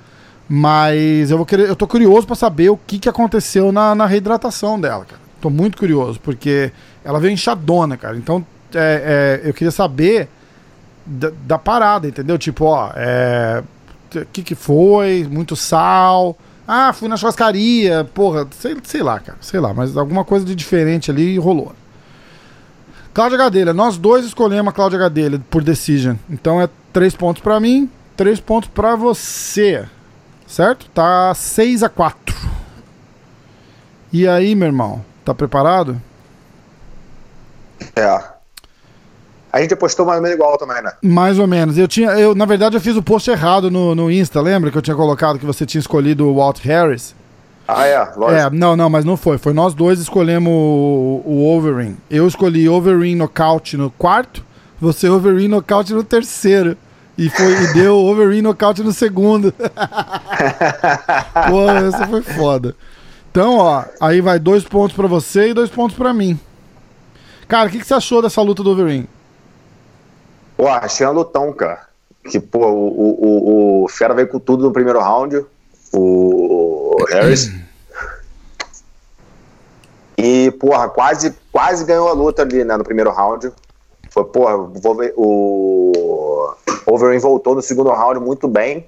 [0.49, 4.07] Mas eu vou querer, eu tô curioso para saber o que, que aconteceu na, na
[4.07, 5.21] reidratação dela, cara.
[5.41, 6.71] Tô muito curioso, porque
[7.05, 8.17] ela veio inchadona, cara.
[8.17, 10.29] Então, é, é, eu queria saber
[11.05, 12.39] da, da, parada, entendeu?
[12.39, 13.63] Tipo, ó, é,
[14.15, 15.27] o que que foi?
[15.31, 16.37] Muito sal.
[16.67, 20.55] Ah, fui na churrascaria, porra, sei, sei lá, cara, sei lá, mas alguma coisa de
[20.55, 21.73] diferente ali rolou.
[23.13, 26.17] Cláudia Gadelha, nós dois escolhemos a Cláudia Gadelha por decision.
[26.29, 29.85] Então é três pontos para mim, três pontos para você.
[30.55, 30.89] Certo?
[30.91, 32.33] Tá 6 a 4
[34.13, 35.05] E aí, meu irmão?
[35.25, 36.01] Tá preparado?
[37.97, 38.23] É.
[39.53, 40.93] A gente postou mais ou menos igual também, né?
[41.03, 41.77] Mais ou menos.
[41.77, 44.79] Eu tinha, eu, na verdade, eu fiz o post errado no, no Insta, lembra que
[44.79, 47.17] eu tinha colocado que você tinha escolhido o Walt Harris?
[47.67, 48.31] Ah, é, lógico.
[48.31, 49.39] É, não, não, mas não foi.
[49.39, 51.97] Foi nós dois escolhemos o, o Overeem.
[52.09, 54.45] Eu escolhi Overeem nocaute no quarto,
[54.81, 56.77] você Overeem nocaute no terceiro.
[57.17, 59.53] E, foi, e deu Overeem nocaute no segundo.
[61.49, 62.75] Pô, essa foi foda.
[63.31, 66.39] Então, ó, aí vai dois pontos pra você e dois pontos pra mim.
[67.47, 69.09] Cara, o que, que você achou dessa luta do Overeem?
[70.57, 71.87] Pô, achei uma lutão, cara.
[72.31, 75.45] Que, pô, o, o, o, o Fera veio com tudo no primeiro round.
[75.93, 77.53] O Harris.
[80.17, 83.53] E, porra, quase, quase ganhou a luta ali, né, no primeiro round.
[84.11, 84.57] Foi, porra,
[85.17, 86.55] o
[86.87, 88.87] Overeem voltou no segundo round muito bem.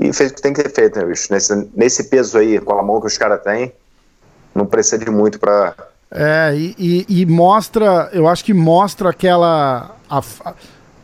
[0.00, 1.32] E fez o que tem que ter feito, né, bicho?
[1.32, 3.72] Nesse, nesse peso aí, com a mão que os caras têm,
[4.54, 5.74] não precisa de muito pra.
[6.10, 9.96] É, e, e, e mostra, eu acho que mostra aquela.
[10.08, 10.22] A,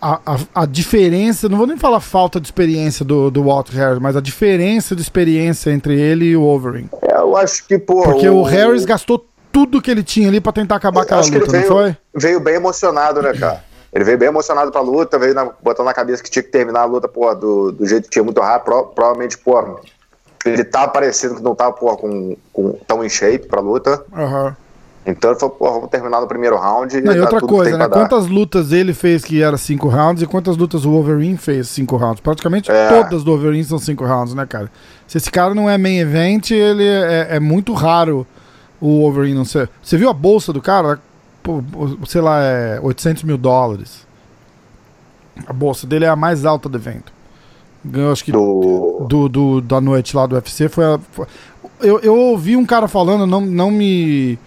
[0.00, 3.98] a, a, a, diferença, não vou nem falar falta de experiência do, do Walt Harris,
[3.98, 6.88] mas a diferença de experiência entre ele e o Overeem.
[7.02, 8.02] É, eu acho que, pô.
[8.02, 11.50] Porque o, o Harris gastou tudo que ele tinha ali pra tentar acabar aquela luta,
[11.50, 11.96] veio, não foi?
[12.14, 13.64] Veio bem emocionado, né, cara?
[13.94, 16.80] Ele veio bem emocionado pra luta, veio na, botando na cabeça que tinha que terminar
[16.80, 18.64] a luta, pô, do, do jeito que tinha muito rápido.
[18.64, 19.78] Pro, provavelmente, pô,
[20.44, 24.04] ele tava parecendo que não tava, pô, com, com tão em shape pra luta.
[24.12, 24.52] Uhum.
[25.06, 27.00] Então ele falou, pô, vamos terminar no primeiro round.
[27.02, 27.88] Não, e outra coisa, né?
[27.88, 31.96] Quantas lutas ele fez que era cinco rounds e quantas lutas o Wolverine fez cinco
[31.96, 32.20] rounds?
[32.20, 32.88] Praticamente é.
[32.88, 34.70] todas do Wolverine são cinco rounds, né, cara?
[35.06, 38.26] Se esse cara não é main event, ele é, é muito raro
[38.80, 39.68] o Wolverine não ser.
[39.82, 40.98] Você viu a bolsa do cara?
[42.06, 44.06] Sei lá, é 800 mil dólares.
[45.46, 47.12] A bolsa dele é a mais alta do evento.
[47.84, 49.06] Ganhou, acho que do...
[49.08, 49.60] Do, do...
[49.60, 51.26] da noite lá do UFC foi, a, foi...
[51.80, 54.38] Eu, eu ouvi um cara falando, não, não me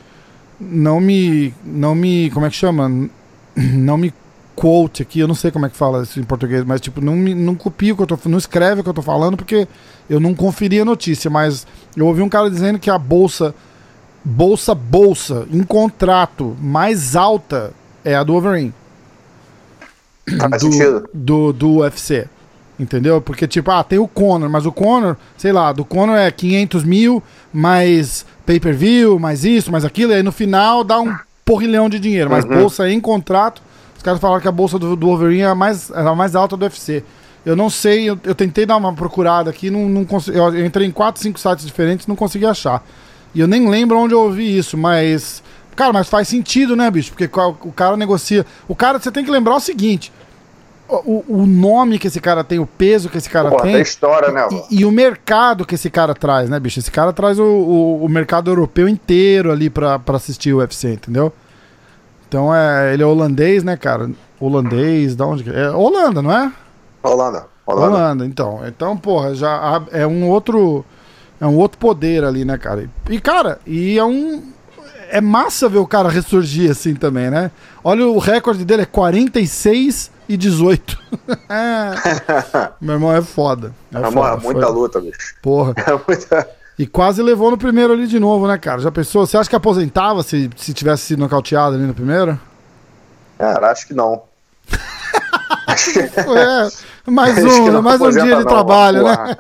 [0.60, 1.54] não me.
[1.64, 2.30] Não me.
[2.32, 2.90] Como é que chama?
[3.56, 4.14] Não me
[4.56, 7.16] quote aqui, eu não sei como é que fala isso em português, mas tipo, não,
[7.16, 9.68] me, não copia o que eu tô não escreve o que eu tô falando, porque
[10.10, 13.54] eu não conferi a notícia, mas eu ouvi um cara dizendo que a bolsa,
[14.28, 17.72] bolsa, bolsa, em contrato, mais alta
[18.04, 18.74] é a do Wolverine.
[20.60, 22.28] do, do, do UFC.
[22.78, 23.22] Entendeu?
[23.22, 26.84] Porque, tipo, ah, tem o Conor, mas o Conor, sei lá, do Conor é 500
[26.84, 31.16] mil, mais pay-per-view, mais isso, mais aquilo, e aí no final dá um
[31.46, 32.30] porrilhão de dinheiro.
[32.30, 32.52] Mas uhum.
[32.52, 33.62] bolsa em contrato,
[33.96, 36.36] os caras falaram que a bolsa do, do Wolverine é a, mais, é a mais
[36.36, 37.04] alta do UFC.
[37.46, 40.66] Eu não sei, eu, eu tentei dar uma procurada aqui, não, não consegui, eu, eu
[40.66, 42.84] entrei em 4, 5 sites diferentes não consegui achar.
[43.38, 45.44] E eu nem lembro onde eu ouvi isso, mas.
[45.76, 47.12] Cara, mas faz sentido, né, bicho?
[47.12, 48.44] Porque o cara negocia.
[48.68, 50.12] O cara, você tem que lembrar o seguinte:
[50.90, 53.80] o, o nome que esse cara tem, o peso que esse cara Pô, tem.
[53.80, 54.48] História, né?
[54.72, 56.80] E, e, o mercado que esse cara traz, né, bicho?
[56.80, 60.94] Esse cara traz o, o, o mercado europeu inteiro ali pra, pra assistir o UFC,
[60.94, 61.32] entendeu?
[62.28, 64.10] Então é, ele é holandês, né, cara?
[64.40, 65.48] Holandês, da onde?
[65.48, 66.52] É Holanda, não é?
[67.04, 67.46] Holanda.
[67.68, 67.96] Holanda.
[67.96, 68.62] Holanda, então.
[68.66, 70.84] Então, porra, já é um outro.
[71.40, 72.90] É um outro poder ali, né, cara?
[73.10, 74.44] E, cara, e é um.
[75.10, 77.52] É massa ver o cara ressurgir assim também, né?
[77.84, 80.98] Olha, o recorde dele é 46 e 18.
[81.50, 82.72] é.
[82.82, 83.74] Meu irmão é foda.
[83.94, 84.76] É, é foda, muita foi...
[84.76, 85.36] luta, bicho.
[85.42, 85.74] Porra.
[85.88, 86.50] É muita...
[86.78, 88.80] E quase levou no primeiro ali de novo, né, cara?
[88.80, 89.26] Já pensou?
[89.26, 92.40] Você acha que aposentava se, se tivesse sido nocauteado ali no primeiro?
[93.38, 94.22] Cara, acho que não.
[95.68, 99.36] é, mais um, mais um dia de não, trabalho, né?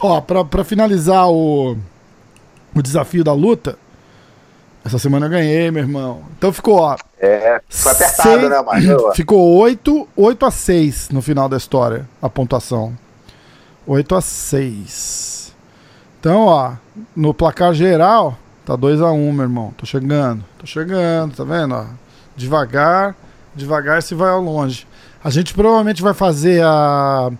[0.00, 1.76] Ó, pra, pra finalizar o,
[2.74, 3.76] o desafio da luta,
[4.84, 6.22] essa semana eu ganhei, meu irmão.
[6.36, 6.96] Então ficou, ó.
[7.20, 9.12] É, foi apertado, seis, né, Marcelo?
[9.16, 12.96] Ficou 8, 8 a 6 no final da história, a pontuação.
[13.86, 15.54] 8 a 6.
[16.20, 16.72] Então, ó,
[17.14, 19.74] no placar geral, tá 2 a 1 meu irmão.
[19.76, 21.74] Tô chegando, tô chegando, tá vendo?
[21.74, 21.84] Ó?
[22.36, 23.16] Devagar,
[23.54, 24.86] devagar se vai ao longe.
[25.22, 27.30] A gente provavelmente vai fazer a.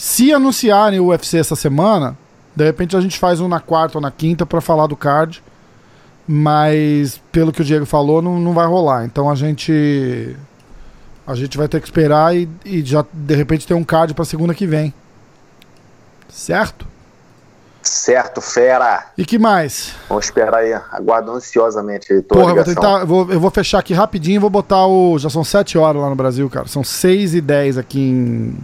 [0.00, 2.16] Se anunciarem o UFC essa semana,
[2.56, 5.42] de repente a gente faz um na quarta ou na quinta para falar do card
[6.32, 9.04] mas pelo que o Diego falou, não, não vai rolar.
[9.04, 10.36] Então a gente
[11.26, 14.24] a gente vai ter que esperar e, e já de repente ter um card para
[14.24, 14.94] segunda que vem.
[16.28, 16.86] Certo?
[17.82, 19.06] Certo, fera.
[19.18, 19.96] E que mais?
[20.08, 24.36] Vamos esperar aí, aguardo ansiosamente aí Porra, vou tentar, vou, eu vou fechar aqui rapidinho
[24.36, 25.18] e vou botar o.
[25.18, 26.68] Já são 7 horas lá no Brasil, cara.
[26.68, 28.56] São 6 e 10 aqui em,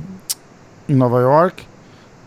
[0.89, 1.67] em Nova York.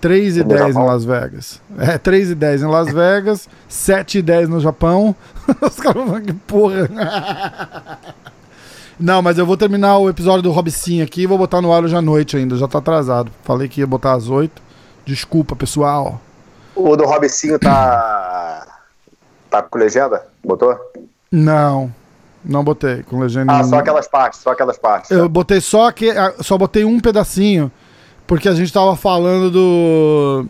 [0.02, 1.62] 3 e 10 em Las Vegas.
[1.78, 5.16] É, 3 e 10 em Las Vegas, 7 e 10 no Japão.
[5.62, 6.90] Os caras falam que porra.
[9.00, 11.84] Não, mas eu vou terminar o episódio do Robicinho aqui e vou botar no ar
[11.84, 12.58] hoje à noite ainda.
[12.58, 13.32] Já tá atrasado.
[13.44, 14.62] Falei que ia botar às 8.
[15.06, 16.20] Desculpa, pessoal.
[16.76, 18.68] O do Robicinho tá.
[19.50, 20.28] tá com legenda?
[20.44, 20.78] Botou?
[21.32, 21.94] Não.
[22.44, 23.54] Não botei com legenda.
[23.54, 25.12] Ah, só aquelas partes, só aquelas partes.
[25.12, 26.14] Eu botei só que.
[26.42, 27.72] Só botei um pedacinho
[28.30, 30.46] porque a gente tava falando do.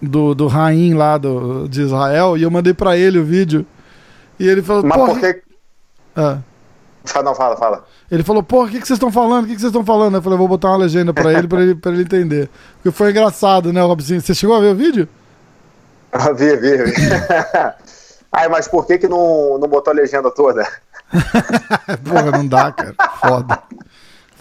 [0.00, 3.66] do, do Raim lá do, de Israel e eu mandei pra ele o vídeo.
[4.38, 5.12] E ele falou, Mas porra.
[5.14, 5.42] por que.
[6.14, 6.38] Ah.
[7.24, 7.84] Não, fala, fala.
[8.08, 9.44] Ele falou, porra, o que, que vocês estão falando?
[9.44, 10.14] O que, que vocês estão falando?
[10.14, 12.48] Eu falei, vou botar uma legenda pra ele, pra ele, pra ele entender.
[12.76, 14.20] Porque foi engraçado, né, Robson?
[14.20, 15.08] Você chegou a ver o vídeo?
[16.36, 16.92] Vi, vi, vi.
[18.30, 20.64] Ai, mas por que que não, não botou a legenda toda?
[22.04, 22.94] Porra, não dá, cara.
[23.20, 23.58] Foda.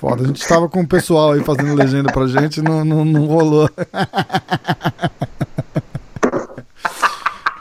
[0.04, 0.22] Foda.
[0.24, 3.26] A gente tava com o pessoal aí fazendo legenda pra gente e não, não, não
[3.26, 3.70] rolou.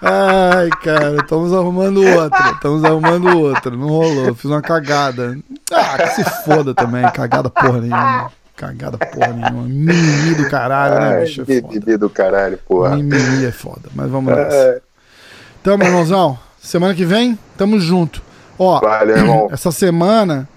[0.03, 2.51] Ai, cara, estamos arrumando outra.
[2.51, 3.71] Estamos arrumando outra.
[3.71, 4.35] Não rolou.
[4.35, 5.39] Fiz uma cagada.
[5.73, 7.09] Ah, que se foda também.
[7.13, 8.33] Cagada porra nenhuma.
[8.57, 9.63] Cagada porra nenhuma.
[9.63, 11.43] Mimimi do caralho, né, bicho?
[11.43, 11.61] É.
[11.61, 12.97] Bibi do caralho, porra.
[12.97, 13.89] Mimimi é foda.
[13.95, 14.53] Mas vamos nessa.
[14.57, 14.81] É,
[15.61, 18.21] Então, meu irmãozão, semana que vem, tamo junto.
[18.59, 19.49] Ó, Valeu, irmão.
[19.53, 20.49] essa semana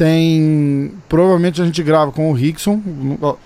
[0.00, 0.94] tem.
[1.10, 2.80] Provavelmente a gente grava com o Rickson.
[3.20, 3.36] Ó,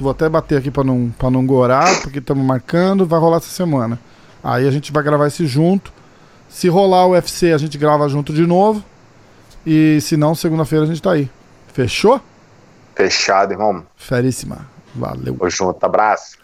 [0.00, 3.06] Vou até bater aqui pra não, pra não gorar, porque estamos marcando.
[3.06, 3.96] Vai rolar essa semana.
[4.42, 5.92] Aí a gente vai gravar esse junto.
[6.48, 8.82] Se rolar o UFC, a gente grava junto de novo.
[9.64, 11.30] E se não, segunda-feira a gente tá aí.
[11.72, 12.20] Fechou?
[12.96, 13.84] Fechado, irmão.
[13.96, 14.66] Feríssima.
[14.96, 15.36] Valeu.
[15.36, 15.84] Tamo junto.
[15.84, 16.38] Abraço.